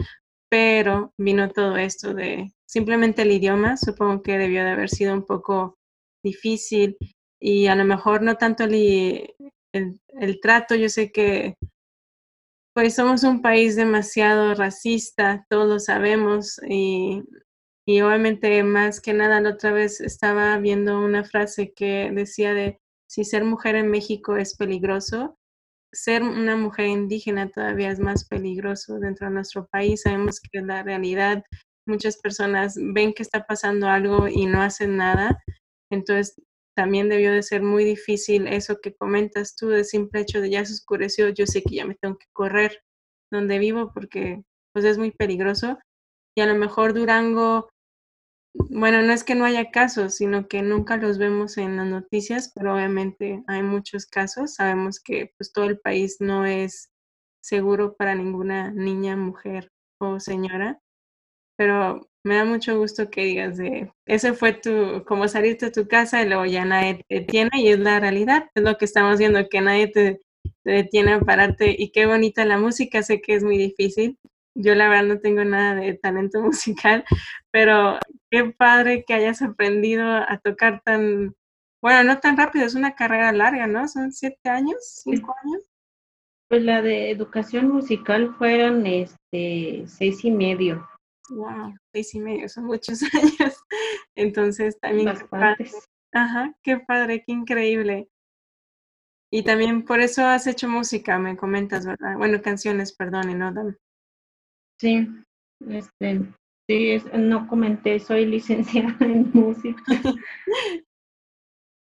pero 0.51 1.13
vino 1.19 1.51
todo 1.51 1.77
esto 1.77 2.15
de 2.15 2.55
simplemente 2.67 3.23
el 3.23 3.33
idioma, 3.33 3.77
supongo 3.77 4.23
que 4.23 4.39
debió 4.39 4.65
de 4.65 4.71
haber 4.71 4.89
sido 4.89 5.13
un 5.13 5.27
poco 5.27 5.77
difícil 6.25 6.97
y 7.41 7.67
a 7.67 7.77
lo 7.77 7.85
mejor 7.85 8.23
no 8.23 8.37
tanto 8.37 8.65
el, 8.65 9.35
el, 9.73 10.41
trato, 10.41 10.75
yo 10.75 10.89
sé 10.89 11.13
que 11.13 11.57
pues 12.75 12.95
somos 12.95 13.25
un 13.25 13.43
país 13.43 13.77
demasiado 13.77 14.55
racista, 14.55 15.45
todos 15.49 15.69
lo 15.69 15.79
sabemos 15.81 16.61
y, 16.69 17.23
y 17.87 18.01
obviamente 18.03 18.63
más 18.63 19.01
que 19.01 19.13
nada 19.13 19.41
la 19.41 19.51
otra 19.51 19.73
vez 19.73 20.01
estaba 20.01 20.57
viendo 20.59 21.01
una 21.01 21.25
frase 21.25 21.73
que 21.73 22.11
decía 22.13 22.55
de 22.55 22.81
si 23.09 23.25
ser 23.25 23.45
mujer 23.45 23.75
en 23.75 23.91
México 23.91 24.37
es 24.37 24.57
peligroso, 24.57 25.39
ser 25.93 26.23
una 26.23 26.57
mujer 26.57 26.87
indígena 26.87 27.49
todavía 27.49 27.91
es 27.91 27.99
más 27.99 28.27
peligroso 28.27 28.99
dentro 28.99 29.29
de 29.29 29.35
nuestro 29.35 29.67
país. 29.67 30.03
Sabemos 30.03 30.41
que 30.41 30.59
es 30.59 30.65
la 30.65 30.83
realidad. 30.83 31.43
Muchas 31.87 32.19
personas 32.19 32.77
ven 32.79 33.15
que 33.15 33.23
está 33.23 33.47
pasando 33.47 33.89
algo 33.89 34.29
y 34.29 34.47
no 34.47 34.61
hacen 34.61 34.97
nada. 34.97 35.43
Entonces, 35.91 36.35
también 36.79 37.09
debió 37.09 37.33
de 37.33 37.43
ser 37.43 37.61
muy 37.65 37.83
difícil 37.83 38.47
eso 38.47 38.79
que 38.81 38.95
comentas 38.95 39.57
tú, 39.57 39.67
de 39.67 39.83
simple 39.83 40.21
hecho 40.21 40.41
de 40.41 40.49
ya 40.49 40.65
se 40.65 40.75
oscureció, 40.75 41.29
yo 41.29 41.45
sé 41.45 41.61
que 41.65 41.75
ya 41.75 41.85
me 41.85 41.97
tengo 41.97 42.17
que 42.17 42.29
correr 42.33 42.85
donde 43.33 43.59
vivo 43.59 43.91
porque 43.93 44.45
pues 44.73 44.85
es 44.85 44.97
muy 44.97 45.11
peligroso. 45.11 45.77
Y 46.37 46.41
a 46.41 46.47
lo 46.47 46.55
mejor 46.55 46.95
Durango 46.95 47.69
bueno, 48.55 49.03
no 49.03 49.13
es 49.13 49.25
que 49.25 49.35
no 49.35 49.45
haya 49.45 49.73
casos, 49.73 50.15
sino 50.15 50.47
que 50.47 50.63
nunca 50.63 50.97
los 50.97 51.19
vemos 51.19 51.59
en 51.59 51.79
las 51.79 51.89
noticias, 51.89 52.53
pero 52.55 52.75
obviamente 52.75 53.43
hay 53.49 53.65
muchos 53.65 54.07
casos. 54.07 54.55
Sabemos 54.55 55.01
que 55.01 55.33
pues 55.37 55.53
todo 55.53 55.65
el 55.65 55.81
país 55.81 56.19
no 56.21 56.47
es 56.47 56.93
seguro 57.43 57.97
para 57.97 58.15
ninguna 58.15 58.71
niña, 58.71 59.17
mujer 59.17 59.73
o 60.01 60.21
señora, 60.21 60.81
pero 61.57 62.09
me 62.29 62.37
da 62.37 62.45
mucho 62.45 62.79
gusto 62.79 63.11
que 63.11 63.25
digas 63.25 63.57
de, 63.57 63.91
ese 64.07 64.35
fue 64.35 64.53
tu, 64.53 65.03
como 65.07 65.27
salirte 65.29 65.67
de 65.67 65.73
tu 65.73 65.89
casa 65.89 66.23
y 66.23 66.29
luego 66.29 66.45
ya 66.45 66.65
nadie 66.67 67.03
te 67.09 67.21
detiene 67.21 67.51
y 67.55 67.69
es 67.69 67.79
la 67.79 67.99
realidad, 68.01 68.51
es 68.55 68.63
lo 68.63 68.77
que 68.77 68.85
estamos 68.85 69.19
viendo, 69.19 69.49
que 69.49 69.61
nadie 69.63 69.89
te, 69.89 70.21
te 70.63 70.71
detiene 70.71 71.15
a 71.15 71.21
pararte 71.21 71.75
y 71.77 71.91
qué 71.91 72.05
bonita 72.05 72.45
la 72.45 72.59
música, 72.59 73.03
sé 73.03 73.23
que 73.23 73.35
es 73.35 73.43
muy 73.43 73.57
difícil, 73.57 74.19
yo 74.55 74.75
la 74.75 74.89
verdad 74.89 75.15
no 75.15 75.21
tengo 75.21 75.43
nada 75.43 75.77
de 75.77 75.95
talento 75.95 76.43
musical, 76.43 77.05
pero 77.51 77.99
qué 78.31 78.45
padre 78.45 79.05
que 79.07 79.15
hayas 79.15 79.41
aprendido 79.41 80.05
a 80.07 80.39
tocar 80.45 80.83
tan, 80.85 81.35
bueno, 81.81 82.05
no 82.05 82.21
tan 82.21 82.37
rápido, 82.37 82.67
es 82.67 82.75
una 82.75 82.95
carrera 82.95 83.33
larga, 83.33 83.67
¿no? 83.67 83.89
Son 83.89 84.13
siete 84.13 84.51
años, 84.51 84.77
cinco 85.03 85.35
años. 85.45 85.63
Pues 86.49 86.63
la 86.63 86.83
de 86.83 87.11
educación 87.11 87.69
musical 87.69 88.35
fueron 88.37 88.87
este 88.87 89.85
seis 89.87 90.25
y 90.25 90.31
medio. 90.31 90.87
Wow, 91.31 91.75
seis 91.93 92.15
y 92.15 92.21
medio, 92.21 92.49
son 92.49 92.65
muchos 92.65 93.01
años. 93.15 93.55
Entonces 94.15 94.79
también. 94.81 95.13
Ajá, 96.13 96.55
qué 96.63 96.79
padre, 96.79 97.23
qué 97.27 97.33
increíble. 97.33 98.09
Y 99.31 99.43
también 99.43 99.85
por 99.85 100.01
eso 100.01 100.25
has 100.25 100.47
hecho 100.47 100.69
música, 100.69 101.19
me 101.19 101.37
comentas, 101.37 101.85
¿verdad? 101.85 102.17
Bueno, 102.17 102.41
canciones, 102.41 102.95
perdón, 102.95 103.39
¿no? 103.39 103.75
Sí, 104.81 105.07
este, 105.69 106.33
sí, 106.67 106.97
no 107.13 107.47
comenté, 107.47 108.01
soy 108.01 108.25
licenciada 108.27 108.97
en 109.01 109.31
música. 109.35 109.83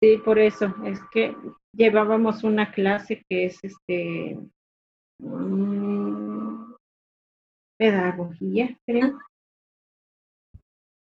Sí, 0.01 0.17
por 0.23 0.37
eso, 0.37 0.75
es 0.85 0.99
que 1.11 1.35
llevábamos 1.73 2.43
una 2.43 2.71
clase 2.71 3.23
que 3.29 3.45
es 3.45 3.57
este 3.63 4.37
mm, 5.19 6.73
pedagogía, 7.79 8.77
creo. 8.85 9.17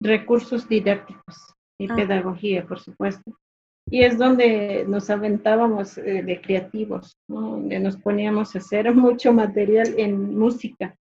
Recursos 0.00 0.68
didácticos 0.68 1.54
y 1.78 1.90
ah. 1.90 1.94
pedagogía, 1.94 2.66
por 2.66 2.80
supuesto. 2.80 3.38
Y 3.86 4.02
es 4.02 4.18
donde 4.18 4.84
nos 4.86 5.10
aventábamos 5.10 5.98
eh, 5.98 6.22
de 6.22 6.40
creativos, 6.40 7.16
donde 7.28 7.80
nos 7.80 7.96
poníamos 7.96 8.54
a 8.54 8.58
hacer 8.58 8.94
mucho 8.94 9.32
material 9.32 9.94
en 9.98 10.38
música 10.38 10.96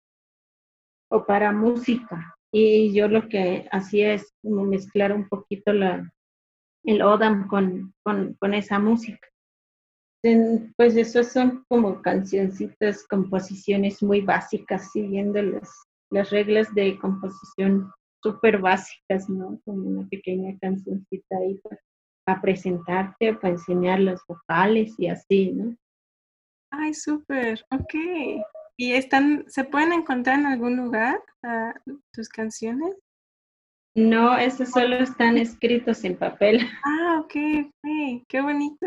o 1.12 1.26
para 1.26 1.52
música. 1.52 2.36
Y 2.52 2.94
yo 2.94 3.08
lo 3.08 3.28
que 3.28 3.68
hacía 3.72 4.14
es 4.14 4.34
como 4.42 4.64
mezclar 4.64 5.14
un 5.14 5.28
poquito 5.30 5.72
la, 5.72 6.12
el 6.84 7.02
Odam 7.02 7.48
con, 7.48 7.94
con, 8.04 8.36
con 8.40 8.54
esa 8.54 8.80
música. 8.80 9.28
Pues 10.76 10.98
eso 10.98 11.24
son 11.24 11.64
como 11.70 12.02
cancioncitas, 12.02 13.08
composiciones 13.08 14.04
muy 14.04 14.22
básicas, 14.22 14.92
siguiendo 14.92 15.42
las, 15.42 15.70
las 16.12 16.30
reglas 16.30 16.74
de 16.76 16.98
composición 16.98 17.92
súper 18.22 18.60
básicas, 18.60 19.30
¿no? 19.30 19.60
Como 19.66 19.88
una 19.88 20.08
pequeña 20.08 20.58
cancioncita 20.60 21.38
ahí 21.38 21.58
para, 21.60 21.80
para 22.26 22.42
presentarte, 22.42 23.34
para 23.36 23.54
enseñar 23.54 24.00
los 24.00 24.22
vocales 24.28 24.94
y 24.98 25.08
así, 25.08 25.52
¿no? 25.52 25.76
Ay, 26.72 26.94
súper, 26.94 27.64
ok. 27.72 27.94
¿Y 28.78 28.94
están, 28.94 29.44
se 29.48 29.64
pueden 29.66 29.92
encontrar 29.92 30.40
en 30.40 30.46
algún 30.46 30.78
lugar 30.78 31.22
uh, 31.44 32.00
tus 32.14 32.30
canciones? 32.30 32.96
No, 33.96 34.38
esos 34.38 34.70
solo 34.70 34.96
están 34.98 35.38
escritos 35.38 36.04
en 36.04 36.16
papel. 36.16 36.60
Ah, 36.86 37.20
ok, 37.22 37.36
ok, 37.68 38.24
qué 38.28 38.42
bonito. 38.42 38.86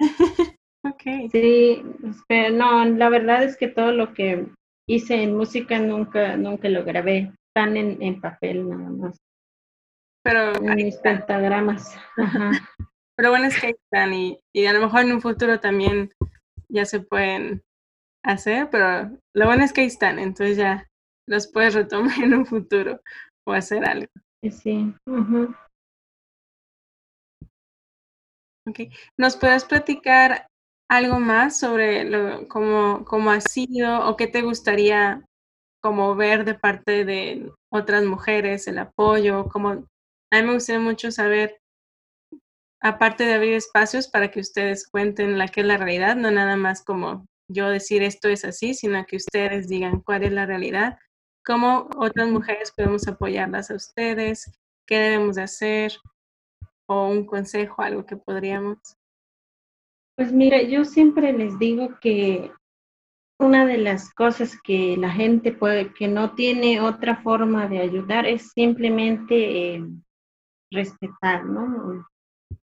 ok. 0.84 1.30
Sí, 1.30 1.82
pero 2.26 2.56
no, 2.56 2.84
la 2.84 3.08
verdad 3.08 3.44
es 3.44 3.56
que 3.56 3.68
todo 3.68 3.92
lo 3.92 4.14
que 4.14 4.46
hice 4.88 5.22
en 5.22 5.36
música 5.36 5.78
nunca, 5.78 6.36
nunca 6.36 6.68
lo 6.68 6.84
grabé. 6.84 7.32
Están 7.54 7.76
en, 7.76 8.02
en 8.02 8.20
papel 8.20 8.68
nada 8.68 8.90
más. 8.90 9.16
Pero 10.24 10.54
en 10.54 10.74
mis 10.76 10.96
pentagramas. 10.96 11.96
Ajá. 12.16 12.50
Pero 13.16 13.30
bueno, 13.30 13.46
es 13.46 13.60
que 13.60 13.66
ahí 13.68 13.74
están 13.84 14.14
y, 14.14 14.40
y 14.54 14.66
a 14.66 14.72
lo 14.72 14.80
mejor 14.80 15.02
en 15.02 15.12
un 15.12 15.20
futuro 15.20 15.60
también 15.60 16.10
ya 16.70 16.86
se 16.86 17.00
pueden 17.00 17.62
hacer, 18.24 18.70
pero 18.70 19.10
lo 19.34 19.46
bueno 19.46 19.64
es 19.64 19.72
que 19.72 19.82
ahí 19.82 19.88
están, 19.88 20.18
entonces 20.18 20.56
ya 20.56 20.86
los 21.28 21.46
puedes 21.46 21.74
retomar 21.74 22.18
en 22.22 22.34
un 22.34 22.46
futuro 22.46 23.00
o 23.46 23.52
hacer 23.52 23.84
algo. 23.84 24.06
Sí. 24.50 24.94
okay. 28.68 28.90
¿Nos 29.18 29.36
puedes 29.36 29.64
platicar 29.64 30.46
algo 30.90 31.20
más 31.20 31.58
sobre 31.58 32.04
lo, 32.04 32.48
cómo, 32.48 33.04
cómo 33.04 33.30
ha 33.30 33.40
sido 33.40 34.08
o 34.08 34.16
qué 34.16 34.26
te 34.26 34.42
gustaría 34.42 35.24
como 35.82 36.14
ver 36.14 36.44
de 36.44 36.54
parte 36.54 37.04
de 37.04 37.52
otras 37.70 38.04
mujeres, 38.04 38.66
el 38.68 38.78
apoyo, 38.78 39.48
como 39.48 39.70
a 39.70 39.74
mí 39.74 40.42
me 40.42 40.54
gustaría 40.54 40.80
mucho 40.80 41.10
saber, 41.10 41.60
aparte 42.80 43.24
de 43.24 43.34
abrir 43.34 43.54
espacios 43.54 44.08
para 44.08 44.30
que 44.30 44.40
ustedes 44.40 44.88
cuenten 44.88 45.36
la 45.38 45.48
que 45.48 45.60
es 45.60 45.66
la 45.66 45.76
realidad, 45.76 46.16
no 46.16 46.30
nada 46.30 46.56
más 46.56 46.84
como 46.84 47.26
yo 47.48 47.68
decir 47.68 48.02
esto 48.02 48.28
es 48.28 48.44
así, 48.44 48.74
sino 48.74 49.04
que 49.04 49.16
ustedes 49.16 49.68
digan 49.68 50.00
cuál 50.00 50.22
es 50.22 50.32
la 50.32 50.46
realidad, 50.46 50.98
cómo 51.44 51.90
otras 51.96 52.28
mujeres 52.28 52.72
podemos 52.72 53.06
apoyarlas 53.08 53.70
a 53.70 53.74
ustedes, 53.74 54.50
qué 54.86 54.98
debemos 54.98 55.36
de 55.36 55.42
hacer 55.42 55.92
o 56.86 57.08
un 57.08 57.26
consejo, 57.26 57.82
algo 57.82 58.06
que 58.06 58.16
podríamos. 58.16 58.78
Pues 60.16 60.32
mira, 60.32 60.62
yo 60.62 60.84
siempre 60.84 61.32
les 61.32 61.58
digo 61.58 61.98
que 62.00 62.52
una 63.42 63.66
de 63.66 63.78
las 63.78 64.12
cosas 64.14 64.58
que 64.62 64.96
la 64.96 65.10
gente 65.10 65.52
puede, 65.52 65.92
que 65.92 66.08
no 66.08 66.34
tiene 66.34 66.80
otra 66.80 67.16
forma 67.22 67.68
de 67.68 67.80
ayudar 67.80 68.26
es 68.26 68.52
simplemente 68.52 69.74
eh, 69.74 69.84
respetar, 70.70 71.44
¿no? 71.44 72.06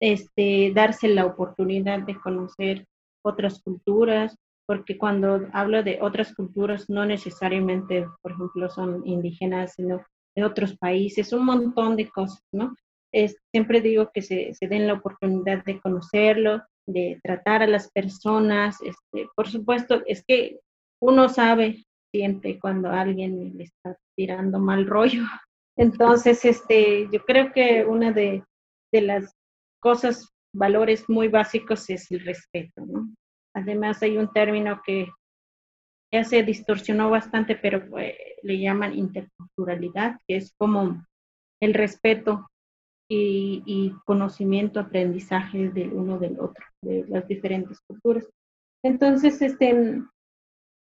este, 0.00 0.72
darse 0.74 1.08
la 1.08 1.26
oportunidad 1.26 2.00
de 2.00 2.18
conocer 2.18 2.86
otras 3.24 3.60
culturas, 3.62 4.36
porque 4.66 4.98
cuando 4.98 5.48
hablo 5.52 5.82
de 5.82 5.98
otras 6.00 6.34
culturas, 6.34 6.88
no 6.88 7.04
necesariamente, 7.06 8.06
por 8.22 8.32
ejemplo, 8.32 8.68
son 8.70 9.06
indígenas, 9.06 9.74
sino 9.74 10.04
de 10.36 10.44
otros 10.44 10.76
países, 10.76 11.32
un 11.32 11.44
montón 11.44 11.96
de 11.96 12.08
cosas, 12.08 12.42
¿no? 12.52 12.74
Es, 13.12 13.38
siempre 13.50 13.80
digo 13.80 14.10
que 14.12 14.20
se, 14.20 14.52
se, 14.52 14.68
den 14.68 14.86
la 14.86 14.94
oportunidad 14.94 15.64
de 15.64 15.80
conocerlo, 15.80 16.62
de 16.86 17.18
tratar 17.22 17.62
a 17.62 17.66
las 17.66 17.90
personas. 17.90 18.76
Este, 18.82 19.28
por 19.34 19.48
supuesto, 19.48 20.02
es 20.06 20.22
que 20.26 20.60
uno 21.00 21.28
sabe, 21.28 21.84
siente 22.12 22.58
cuando 22.58 22.90
alguien 22.90 23.56
le 23.56 23.64
está 23.64 23.96
tirando 24.16 24.58
mal 24.58 24.86
rollo. 24.86 25.22
Entonces, 25.76 26.44
este, 26.44 27.08
yo 27.12 27.24
creo 27.24 27.52
que 27.52 27.84
una 27.84 28.12
de, 28.12 28.44
de 28.92 29.00
las 29.00 29.32
cosas, 29.80 30.28
valores 30.52 31.08
muy 31.08 31.28
básicos 31.28 31.88
es 31.90 32.10
el 32.10 32.24
respeto. 32.24 32.82
Además, 33.54 34.02
hay 34.02 34.16
un 34.16 34.32
término 34.32 34.80
que 34.84 35.08
ya 36.12 36.24
se 36.24 36.42
distorsionó 36.42 37.10
bastante, 37.10 37.54
pero 37.54 37.88
pues, 37.88 38.14
le 38.42 38.58
llaman 38.58 38.96
interculturalidad, 38.96 40.18
que 40.26 40.36
es 40.36 40.52
como 40.58 41.04
el 41.60 41.74
respeto 41.74 42.48
y, 43.10 43.94
conocimiento, 44.04 44.80
aprendizaje 44.80 45.70
del 45.70 45.92
uno 45.92 46.18
del 46.18 46.38
otro, 46.40 46.64
de 46.82 47.04
las 47.08 47.26
diferentes 47.26 47.80
culturas. 47.86 48.28
Entonces, 48.84 49.40
este, 49.42 50.02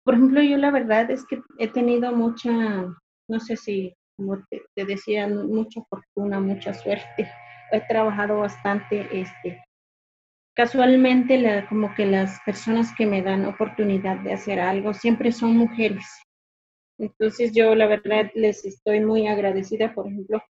por 0.04 0.14
ejemplo, 0.14 0.42
yo 0.42 0.56
la 0.58 0.70
verdad 0.70 1.10
es 1.10 1.24
que 1.26 1.40
he 1.58 1.68
tenido 1.68 2.12
mucha, 2.12 2.50
no 2.52 3.40
sé 3.40 3.56
si, 3.56 3.94
como 4.16 4.36
te, 4.50 4.62
te 4.74 4.84
decía, 4.84 5.26
mucha 5.26 5.82
fortuna, 5.88 6.40
mucha 6.40 6.74
suerte. 6.74 7.30
He 7.72 7.80
trabajado 7.88 8.38
bastante 8.38 9.08
este, 9.18 9.62
casualmente 10.54 11.38
la, 11.38 11.66
como 11.68 11.94
que 11.94 12.06
las 12.06 12.40
personas 12.44 12.94
que 12.96 13.06
me 13.06 13.22
dan 13.22 13.46
oportunidad 13.46 14.18
de 14.18 14.34
hacer 14.34 14.60
algo 14.60 14.92
siempre 14.92 15.32
son 15.32 15.56
mujeres. 15.56 16.06
Entonces 16.98 17.52
yo 17.52 17.74
la 17.74 17.86
verdad 17.86 18.30
les 18.34 18.64
estoy 18.64 19.00
muy 19.00 19.26
agradecida. 19.26 19.94
Por 19.94 20.06
ejemplo, 20.06 20.42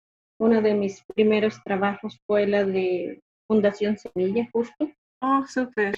uno 0.40 0.60
de 0.60 0.74
mis 0.74 1.04
primeros 1.14 1.62
trabajos 1.62 2.18
fue 2.26 2.46
la 2.46 2.64
de 2.64 3.20
Fundación 3.46 3.96
Semilla, 3.96 4.48
justo. 4.52 4.90
Oh, 5.20 5.44
súper. 5.46 5.94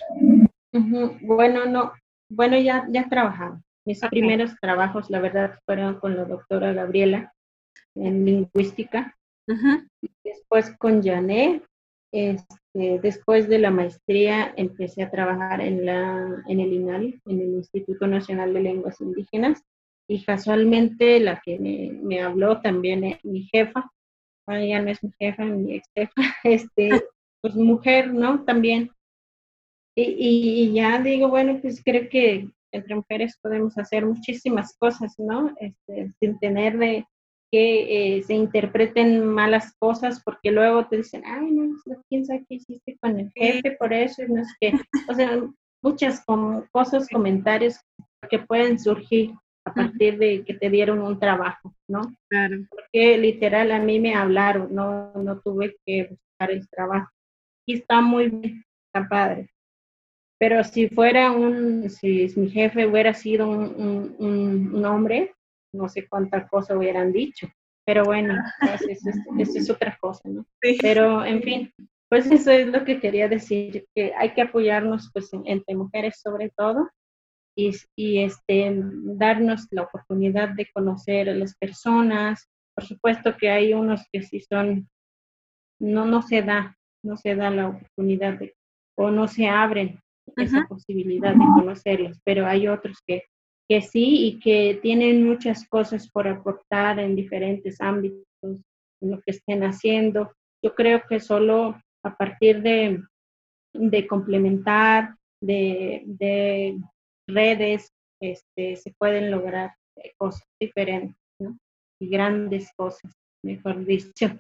Bueno, 1.23 1.65
no, 1.67 1.93
bueno, 2.29 2.59
ya, 2.59 2.87
ya 2.91 3.03
he 3.03 3.09
trabajado. 3.09 3.61
Mis 3.87 4.01
primeros 4.01 4.55
trabajos, 4.61 5.11
la 5.11 5.21
verdad, 5.21 5.59
fueron 5.67 6.01
con 6.01 6.17
la 6.17 6.25
doctora 6.25 6.73
Gabriela 6.73 7.33
en 7.95 8.25
lingüística. 8.25 9.17
Después 10.25 10.75
con 10.79 11.03
Janet 11.03 11.63
este, 12.15 13.01
después 13.03 13.49
de 13.49 13.59
la 13.59 13.73
maestría 13.73 14.55
empecé 14.57 15.03
a 15.03 15.11
trabajar 15.11 15.61
en, 15.61 15.85
la, 15.85 16.45
en 16.47 16.61
el 16.61 16.73
INAL, 16.73 17.21
en 17.27 17.41
el 17.41 17.55
Instituto 17.55 18.07
Nacional 18.07 18.55
de 18.55 18.61
Lenguas 18.61 19.01
Indígenas, 19.01 19.65
y 20.09 20.23
casualmente 20.23 21.19
la 21.19 21.41
que 21.45 21.59
me, 21.59 22.23
habló 22.23 22.61
también 22.61 23.03
es 23.03 23.25
mi 23.25 23.49
jefa, 23.53 23.91
ella 24.47 24.81
no 24.81 24.91
es 24.91 25.03
mi 25.03 25.11
jefa, 25.19 25.45
mi 25.45 25.75
ex 25.75 25.89
jefa, 25.93 26.13
este, 26.45 26.91
pues 27.43 27.57
mujer, 27.57 28.15
¿no? 28.15 28.45
También. 28.45 28.93
Y, 29.97 30.03
y, 30.03 30.73
ya 30.73 30.99
digo, 31.01 31.29
bueno, 31.29 31.59
pues 31.61 31.83
creo 31.85 32.09
que 32.09 32.49
entre 32.73 32.97
mujeres 32.97 33.39
podemos 33.41 33.79
hacer 33.79 34.05
muchísimas 34.05 34.77
cosas, 34.77 35.15
¿no? 35.19 35.55
Este, 35.61 36.11
sin 36.19 36.39
tener 36.41 36.77
de, 36.79 37.07
que 37.55 38.17
eh, 38.17 38.23
se 38.25 38.35
interpreten 38.35 39.25
malas 39.25 39.77
cosas 39.79 40.21
porque 40.25 40.51
luego 40.51 40.89
te 40.89 40.97
dicen, 40.97 41.23
ay, 41.25 41.53
no, 41.53 41.77
quién 42.09 42.27
sabe 42.27 42.45
qué 42.49 42.57
hiciste 42.57 42.99
con 43.01 43.21
el 43.21 43.31
jefe, 43.33 43.77
por 43.79 43.93
eso, 43.93 44.23
no 44.27 44.43
es 44.43 44.49
que, 44.61 44.73
o 45.09 45.15
sea, 45.15 45.41
muchas 45.81 46.25
cosas, 46.73 47.09
comentarios 47.09 47.79
que 48.29 48.41
pueden 48.41 48.81
surgir 48.81 49.35
a 49.65 49.73
partir 49.73 50.19
de 50.19 50.45
que 50.45 50.55
te 50.55 50.69
dieron 50.69 51.01
un 51.01 51.21
trabajo, 51.21 51.73
¿no? 51.89 52.03
Claro. 52.29 52.57
Porque 52.69 53.19
literal 53.19 53.71
a 53.71 53.79
mí 53.79 54.01
me 54.01 54.17
hablaron, 54.17 54.75
no, 54.75 55.13
no 55.13 55.39
tuve 55.39 55.77
que 55.87 56.09
buscar 56.09 56.51
el 56.51 56.69
trabajo. 56.69 57.09
Y 57.69 57.75
está 57.75 58.01
muy 58.01 58.31
bien, 58.31 58.65
está 58.89 59.09
padre. 59.09 59.54
Pero 60.39 60.65
si 60.65 60.89
fuera 60.89 61.31
un, 61.31 61.89
si 61.89 62.33
mi 62.37 62.51
jefe 62.51 62.87
hubiera 62.87 63.15
sido 63.15 63.49
un, 63.49 64.17
un, 64.19 64.75
un 64.75 64.85
hombre, 64.85 65.35
no 65.73 65.89
sé 65.89 66.07
cuántas 66.09 66.49
cosas 66.49 66.77
hubieran 66.77 67.13
dicho. 67.13 67.49
Pero 67.87 68.05
bueno, 68.05 68.35
pues 68.61 68.83
eso, 68.89 69.59
es, 69.59 69.71
otra 69.71 69.97
cosa, 70.01 70.29
¿no? 70.29 70.47
Pero 70.81 71.25
en 71.25 71.43
fin, 71.43 71.73
pues 72.09 72.31
eso 72.31 72.51
es 72.51 72.69
lo 72.69 72.85
que 72.85 72.99
quería 72.99 73.29
decir, 73.29 73.87
que 73.95 74.15
hay 74.15 74.33
que 74.33 74.43
apoyarnos 74.43 75.11
pues 75.13 75.31
entre 75.45 75.75
mujeres 75.75 76.19
sobre 76.23 76.51
todo 76.57 76.89
y, 77.55 77.73
y 77.95 78.23
este, 78.23 78.73
darnos 78.75 79.67
la 79.71 79.83
oportunidad 79.83 80.51
de 80.51 80.71
conocer 80.73 81.29
a 81.29 81.35
las 81.35 81.55
personas. 81.57 82.49
Por 82.75 82.87
supuesto 82.87 83.37
que 83.37 83.51
hay 83.51 83.75
unos 83.75 84.03
que 84.11 84.23
sí 84.23 84.41
son, 84.41 84.89
no, 85.79 86.07
no 86.07 86.23
se 86.23 86.41
da, 86.41 86.77
no 87.03 87.19
se 87.19 87.35
da 87.35 87.51
la 87.51 87.69
oportunidad 87.69 88.39
de, 88.39 88.55
o 88.97 89.11
no 89.11 89.29
se 89.29 89.47
abren 89.47 90.01
esa 90.37 90.67
posibilidad 90.69 91.33
de 91.33 91.45
conocerlos, 91.57 92.19
pero 92.25 92.47
hay 92.47 92.69
otros 92.69 92.99
que 93.07 93.25
que 93.69 93.81
sí 93.81 94.27
y 94.27 94.41
que 94.41 94.79
tienen 94.83 95.27
muchas 95.27 95.67
cosas 95.69 96.11
por 96.11 96.29
aportar 96.29 96.99
en 96.99 97.17
diferentes 97.17 97.81
ámbitos, 97.81 98.25
en 98.43 99.11
lo 99.11 99.21
que 99.23 99.31
estén 99.31 99.65
haciendo. 99.65 100.33
Yo 100.63 100.75
creo 100.75 101.03
que 101.09 101.21
solo 101.21 101.81
a 102.05 102.17
partir 102.17 102.63
de, 102.63 103.03
de 103.73 104.07
complementar, 104.07 105.17
de, 105.43 106.03
de 106.07 106.79
redes, 107.27 107.91
este, 108.21 108.77
se 108.77 108.93
pueden 108.99 109.31
lograr 109.31 109.75
cosas 110.19 110.47
diferentes, 110.61 111.17
¿no? 111.41 111.57
Y 112.01 112.09
grandes 112.09 112.71
cosas, 112.77 113.13
mejor 113.43 113.85
dicho. 113.85 114.37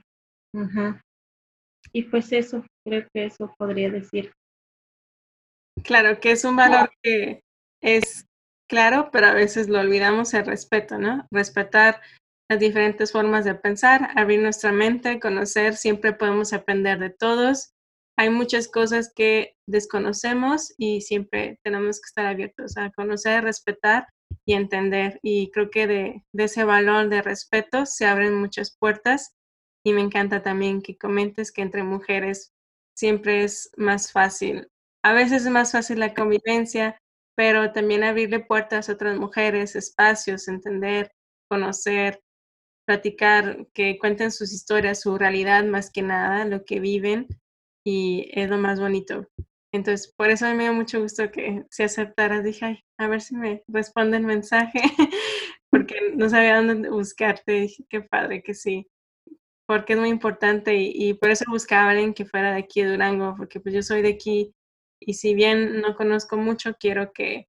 Y 1.92 2.02
pues 2.04 2.32
eso, 2.32 2.64
creo 2.84 3.06
que 3.12 3.26
eso 3.26 3.54
podría 3.56 3.90
decir. 3.90 4.32
Claro, 5.84 6.18
que 6.18 6.32
es 6.32 6.44
un 6.44 6.56
valor 6.56 6.90
que 7.02 7.44
es 7.82 8.26
claro, 8.68 9.10
pero 9.12 9.26
a 9.26 9.34
veces 9.34 9.68
lo 9.68 9.80
olvidamos 9.80 10.32
el 10.32 10.46
respeto, 10.46 10.98
¿no? 10.98 11.28
Respetar 11.30 12.00
las 12.48 12.58
diferentes 12.58 13.12
formas 13.12 13.44
de 13.44 13.54
pensar, 13.54 14.10
abrir 14.16 14.40
nuestra 14.40 14.72
mente, 14.72 15.20
conocer, 15.20 15.76
siempre 15.76 16.14
podemos 16.14 16.54
aprender 16.54 16.98
de 16.98 17.10
todos. 17.10 17.74
Hay 18.16 18.30
muchas 18.30 18.68
cosas 18.68 19.12
que 19.14 19.56
desconocemos 19.66 20.72
y 20.78 21.02
siempre 21.02 21.58
tenemos 21.62 22.00
que 22.00 22.06
estar 22.06 22.26
abiertos 22.26 22.78
a 22.78 22.90
conocer, 22.92 23.44
respetar 23.44 24.06
y 24.46 24.54
entender. 24.54 25.20
Y 25.22 25.50
creo 25.50 25.70
que 25.70 25.86
de, 25.86 26.24
de 26.32 26.44
ese 26.44 26.64
valor 26.64 27.10
de 27.10 27.20
respeto 27.20 27.84
se 27.84 28.06
abren 28.06 28.34
muchas 28.34 28.74
puertas 28.78 29.34
y 29.84 29.92
me 29.92 30.00
encanta 30.00 30.42
también 30.42 30.80
que 30.80 30.96
comentes 30.96 31.52
que 31.52 31.60
entre 31.60 31.82
mujeres 31.82 32.54
siempre 32.96 33.44
es 33.44 33.70
más 33.76 34.12
fácil. 34.12 34.68
A 35.04 35.12
veces 35.12 35.44
es 35.44 35.50
más 35.50 35.72
fácil 35.72 36.00
la 36.00 36.14
convivencia, 36.14 36.98
pero 37.36 37.72
también 37.72 38.04
abrirle 38.04 38.40
puertas 38.40 38.88
a 38.88 38.94
otras 38.94 39.18
mujeres, 39.18 39.76
espacios, 39.76 40.48
entender, 40.48 41.12
conocer, 41.50 42.22
platicar, 42.86 43.66
que 43.74 43.98
cuenten 43.98 44.32
sus 44.32 44.50
historias, 44.54 45.02
su 45.02 45.18
realidad 45.18 45.62
más 45.64 45.90
que 45.90 46.00
nada, 46.00 46.46
lo 46.46 46.64
que 46.64 46.80
viven 46.80 47.28
y 47.84 48.30
es 48.32 48.48
lo 48.48 48.56
más 48.56 48.80
bonito. 48.80 49.28
Entonces, 49.74 50.10
por 50.16 50.30
eso 50.30 50.46
me 50.54 50.64
dio 50.64 50.72
mucho 50.72 51.02
gusto 51.02 51.30
que 51.30 51.64
se 51.68 51.84
aceptara. 51.84 52.40
Dije, 52.40 52.82
a 52.98 53.06
ver 53.06 53.20
si 53.20 53.36
me 53.36 53.62
responde 53.68 54.16
el 54.16 54.24
mensaje, 54.24 54.80
porque 55.70 56.12
no 56.14 56.30
sabía 56.30 56.62
dónde 56.62 56.88
buscarte. 56.88 57.52
Dije, 57.52 57.84
qué 57.90 58.00
padre 58.00 58.42
que 58.42 58.54
sí, 58.54 58.88
porque 59.66 59.94
es 59.94 59.98
muy 59.98 60.08
importante 60.08 60.74
y, 60.76 61.12
por 61.14 61.30
eso 61.30 61.44
buscaba 61.48 61.90
alguien 61.90 62.14
que 62.14 62.24
fuera 62.24 62.52
de 62.52 62.60
aquí 62.60 62.82
de 62.82 62.92
Durango, 62.92 63.34
porque 63.36 63.60
pues 63.60 63.74
yo 63.74 63.82
soy 63.82 64.00
de 64.00 64.10
aquí 64.10 64.54
y 65.06 65.14
si 65.14 65.34
bien 65.34 65.80
no 65.80 65.96
conozco 65.96 66.36
mucho, 66.36 66.74
quiero 66.78 67.12
que 67.12 67.48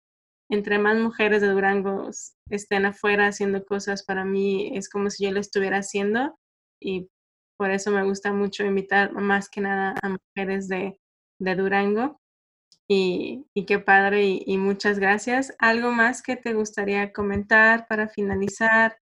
entre 0.50 0.78
más 0.78 0.98
mujeres 0.98 1.42
de 1.42 1.48
Durango 1.48 2.10
estén 2.50 2.86
afuera 2.86 3.28
haciendo 3.28 3.66
cosas, 3.66 4.04
para 4.04 4.26
mí 4.26 4.72
es 4.78 4.90
como 4.90 5.10
si 5.10 5.26
yo 5.26 5.32
lo 5.32 5.40
estuviera 5.40 5.78
haciendo 5.78 6.38
y 6.80 7.10
por 7.58 7.72
eso 7.72 7.92
me 7.92 8.04
gusta 8.04 8.34
mucho 8.34 8.66
invitar 8.66 9.14
más 9.14 9.50
que 9.50 9.62
nada 9.62 9.96
a 10.02 10.10
mujeres 10.10 10.68
de, 10.68 11.00
Durango. 11.40 12.20
Y, 12.88 13.46
qué 13.66 13.80
padre 13.80 14.42
y, 14.46 14.58
muchas 14.58 15.00
gracias. 15.00 15.56
¿Algo 15.58 15.92
más 15.92 16.22
que 16.22 16.36
te 16.36 16.54
gustaría 16.54 17.14
comentar 17.14 17.88
para 17.88 18.08
finalizar? 18.08 19.00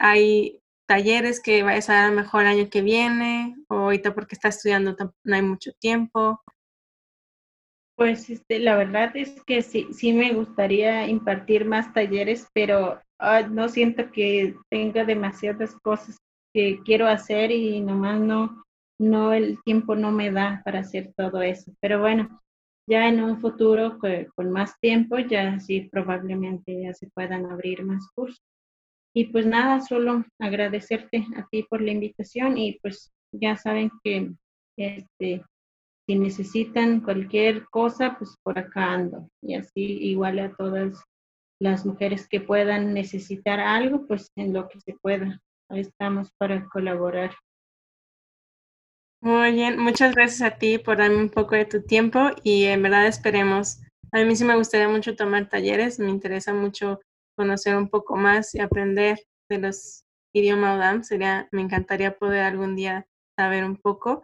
¿Hay 0.00 0.62
talleres 0.86 1.40
que 1.40 1.62
vayas 1.62 1.90
a 1.90 1.94
dar 1.94 2.12
mejor 2.12 2.42
el 2.42 2.48
año 2.48 2.70
que 2.70 2.82
viene? 2.82 3.56
¿O 3.68 3.74
ahorita 3.74 4.14
porque 4.14 4.36
estás 4.36 4.56
estudiando 4.56 4.96
no 5.24 5.34
hay 5.34 5.42
mucho 5.42 5.72
tiempo? 5.80 6.40
Pues 7.96 8.28
este, 8.28 8.58
la 8.58 8.76
verdad 8.76 9.16
es 9.16 9.40
que 9.44 9.62
sí, 9.62 9.86
sí 9.92 10.12
me 10.12 10.32
gustaría 10.32 11.06
impartir 11.06 11.64
más 11.64 11.92
talleres, 11.92 12.48
pero 12.52 13.00
no 13.50 13.68
siento 13.68 14.10
que 14.10 14.56
tenga 14.68 15.04
demasiadas 15.04 15.76
cosas 15.76 16.18
que 16.52 16.80
quiero 16.84 17.06
hacer 17.06 17.50
y 17.52 17.80
nomás 17.80 18.20
no, 18.20 18.64
no 18.98 19.32
el 19.32 19.62
tiempo 19.62 19.94
no 19.94 20.10
me 20.10 20.30
da 20.32 20.60
para 20.64 20.80
hacer 20.80 21.12
todo 21.16 21.40
eso. 21.42 21.72
Pero 21.80 22.00
bueno, 22.00 22.40
ya 22.88 23.08
en 23.08 23.22
un 23.22 23.40
futuro 23.40 23.98
con 24.34 24.50
más 24.50 24.78
tiempo, 24.80 25.18
ya 25.18 25.60
sí 25.60 25.88
probablemente 25.90 26.82
ya 26.82 26.92
se 26.94 27.08
puedan 27.10 27.46
abrir 27.46 27.84
más 27.84 28.08
cursos. 28.14 28.42
Y 29.14 29.26
pues 29.26 29.46
nada, 29.46 29.80
solo 29.80 30.24
agradecerte 30.40 31.24
a 31.36 31.46
ti 31.48 31.62
por 31.62 31.80
la 31.80 31.92
invitación 31.92 32.58
y 32.58 32.78
pues 32.80 33.12
ya 33.32 33.56
saben 33.56 33.90
que 34.02 34.32
este, 34.76 35.44
si 36.06 36.16
necesitan 36.16 37.00
cualquier 37.00 37.66
cosa, 37.70 38.16
pues 38.18 38.36
por 38.42 38.58
acá 38.58 38.92
ando. 38.92 39.28
Y 39.42 39.54
así 39.54 39.80
igual 39.80 40.38
a 40.38 40.52
todas 40.54 41.02
las 41.60 41.86
mujeres 41.86 42.28
que 42.28 42.40
puedan 42.40 42.92
necesitar 42.92 43.60
algo, 43.60 44.06
pues 44.06 44.30
en 44.36 44.52
lo 44.52 44.68
que 44.68 44.80
se 44.80 44.94
pueda. 45.00 45.40
Ahí 45.70 45.80
estamos 45.80 46.30
para 46.38 46.66
colaborar. 46.68 47.34
Muy 49.22 49.52
bien, 49.52 49.78
muchas 49.78 50.14
gracias 50.14 50.42
a 50.42 50.58
ti 50.58 50.76
por 50.76 50.98
darme 50.98 51.16
un 51.16 51.30
poco 51.30 51.54
de 51.54 51.64
tu 51.64 51.82
tiempo 51.82 52.30
y 52.42 52.64
en 52.64 52.82
verdad 52.82 53.06
esperemos. 53.06 53.80
A 54.12 54.22
mí 54.22 54.36
sí 54.36 54.44
me 54.44 54.56
gustaría 54.56 54.88
mucho 54.88 55.16
tomar 55.16 55.48
talleres, 55.48 55.98
me 55.98 56.10
interesa 56.10 56.52
mucho 56.52 57.00
conocer 57.34 57.76
un 57.76 57.88
poco 57.88 58.16
más 58.16 58.54
y 58.54 58.60
aprender 58.60 59.18
de 59.48 59.58
los 59.58 60.04
idiomas 60.34 60.76
UDAM. 60.76 61.04
Sería, 61.04 61.48
me 61.52 61.62
encantaría 61.62 62.18
poder 62.18 62.42
algún 62.42 62.76
día 62.76 63.06
saber 63.36 63.64
un 63.64 63.76
poco 63.76 64.22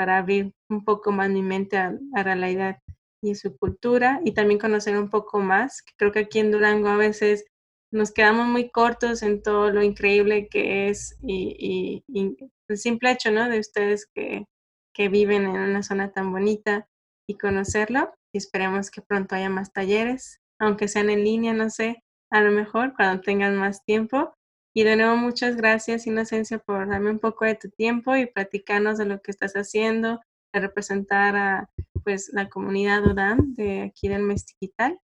para 0.00 0.16
abrir 0.16 0.54
un 0.70 0.82
poco 0.82 1.12
más 1.12 1.28
mi 1.28 1.42
mente 1.42 1.76
a, 1.76 1.94
la 2.14 2.22
realidad 2.22 2.78
y 3.22 3.34
su 3.34 3.54
cultura 3.58 4.22
y 4.24 4.32
también 4.32 4.58
conocer 4.58 4.96
un 4.96 5.10
poco 5.10 5.40
más. 5.40 5.84
Creo 5.98 6.10
que 6.10 6.20
aquí 6.20 6.38
en 6.38 6.50
Durango 6.50 6.88
a 6.88 6.96
veces 6.96 7.44
nos 7.92 8.10
quedamos 8.10 8.46
muy 8.46 8.70
cortos 8.70 9.22
en 9.22 9.42
todo 9.42 9.70
lo 9.70 9.82
increíble 9.82 10.48
que 10.48 10.88
es 10.88 11.18
y, 11.20 12.02
el 12.08 12.78
simple 12.78 13.10
hecho 13.10 13.30
¿no? 13.30 13.50
de 13.50 13.58
ustedes 13.58 14.06
que, 14.06 14.46
que 14.94 15.10
viven 15.10 15.44
en 15.44 15.50
una 15.50 15.82
zona 15.82 16.10
tan 16.12 16.32
bonita 16.32 16.88
y 17.28 17.36
conocerlo. 17.36 18.10
Y 18.32 18.38
esperemos 18.38 18.90
que 18.90 19.02
pronto 19.02 19.34
haya 19.34 19.50
más 19.50 19.70
talleres, 19.70 20.40
aunque 20.58 20.88
sean 20.88 21.10
en 21.10 21.24
línea, 21.24 21.52
no 21.52 21.68
sé, 21.68 22.02
a 22.32 22.40
lo 22.40 22.52
mejor 22.52 22.94
cuando 22.96 23.20
tengan 23.20 23.54
más 23.54 23.84
tiempo. 23.84 24.32
Y 24.72 24.84
de 24.84 24.96
nuevo, 24.96 25.16
muchas 25.16 25.56
gracias, 25.56 26.06
Inocencia, 26.06 26.58
por 26.58 26.88
darme 26.88 27.10
un 27.10 27.18
poco 27.18 27.44
de 27.44 27.56
tu 27.56 27.70
tiempo 27.70 28.14
y 28.14 28.26
platicarnos 28.26 28.98
de 28.98 29.06
lo 29.06 29.20
que 29.20 29.32
estás 29.32 29.54
haciendo, 29.54 30.20
de 30.52 30.60
representar 30.60 31.36
a 31.36 31.70
pues, 32.04 32.30
la 32.32 32.48
comunidad 32.48 33.04
UDAM 33.04 33.54
de 33.54 33.82
aquí 33.82 34.08
del 34.08 34.22
Mestiquital. 34.22 35.00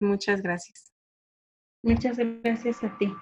Muchas 0.00 0.40
gracias. 0.40 0.92
Muchas 1.82 2.16
gracias 2.18 2.82
a 2.82 2.96
ti. 2.98 3.12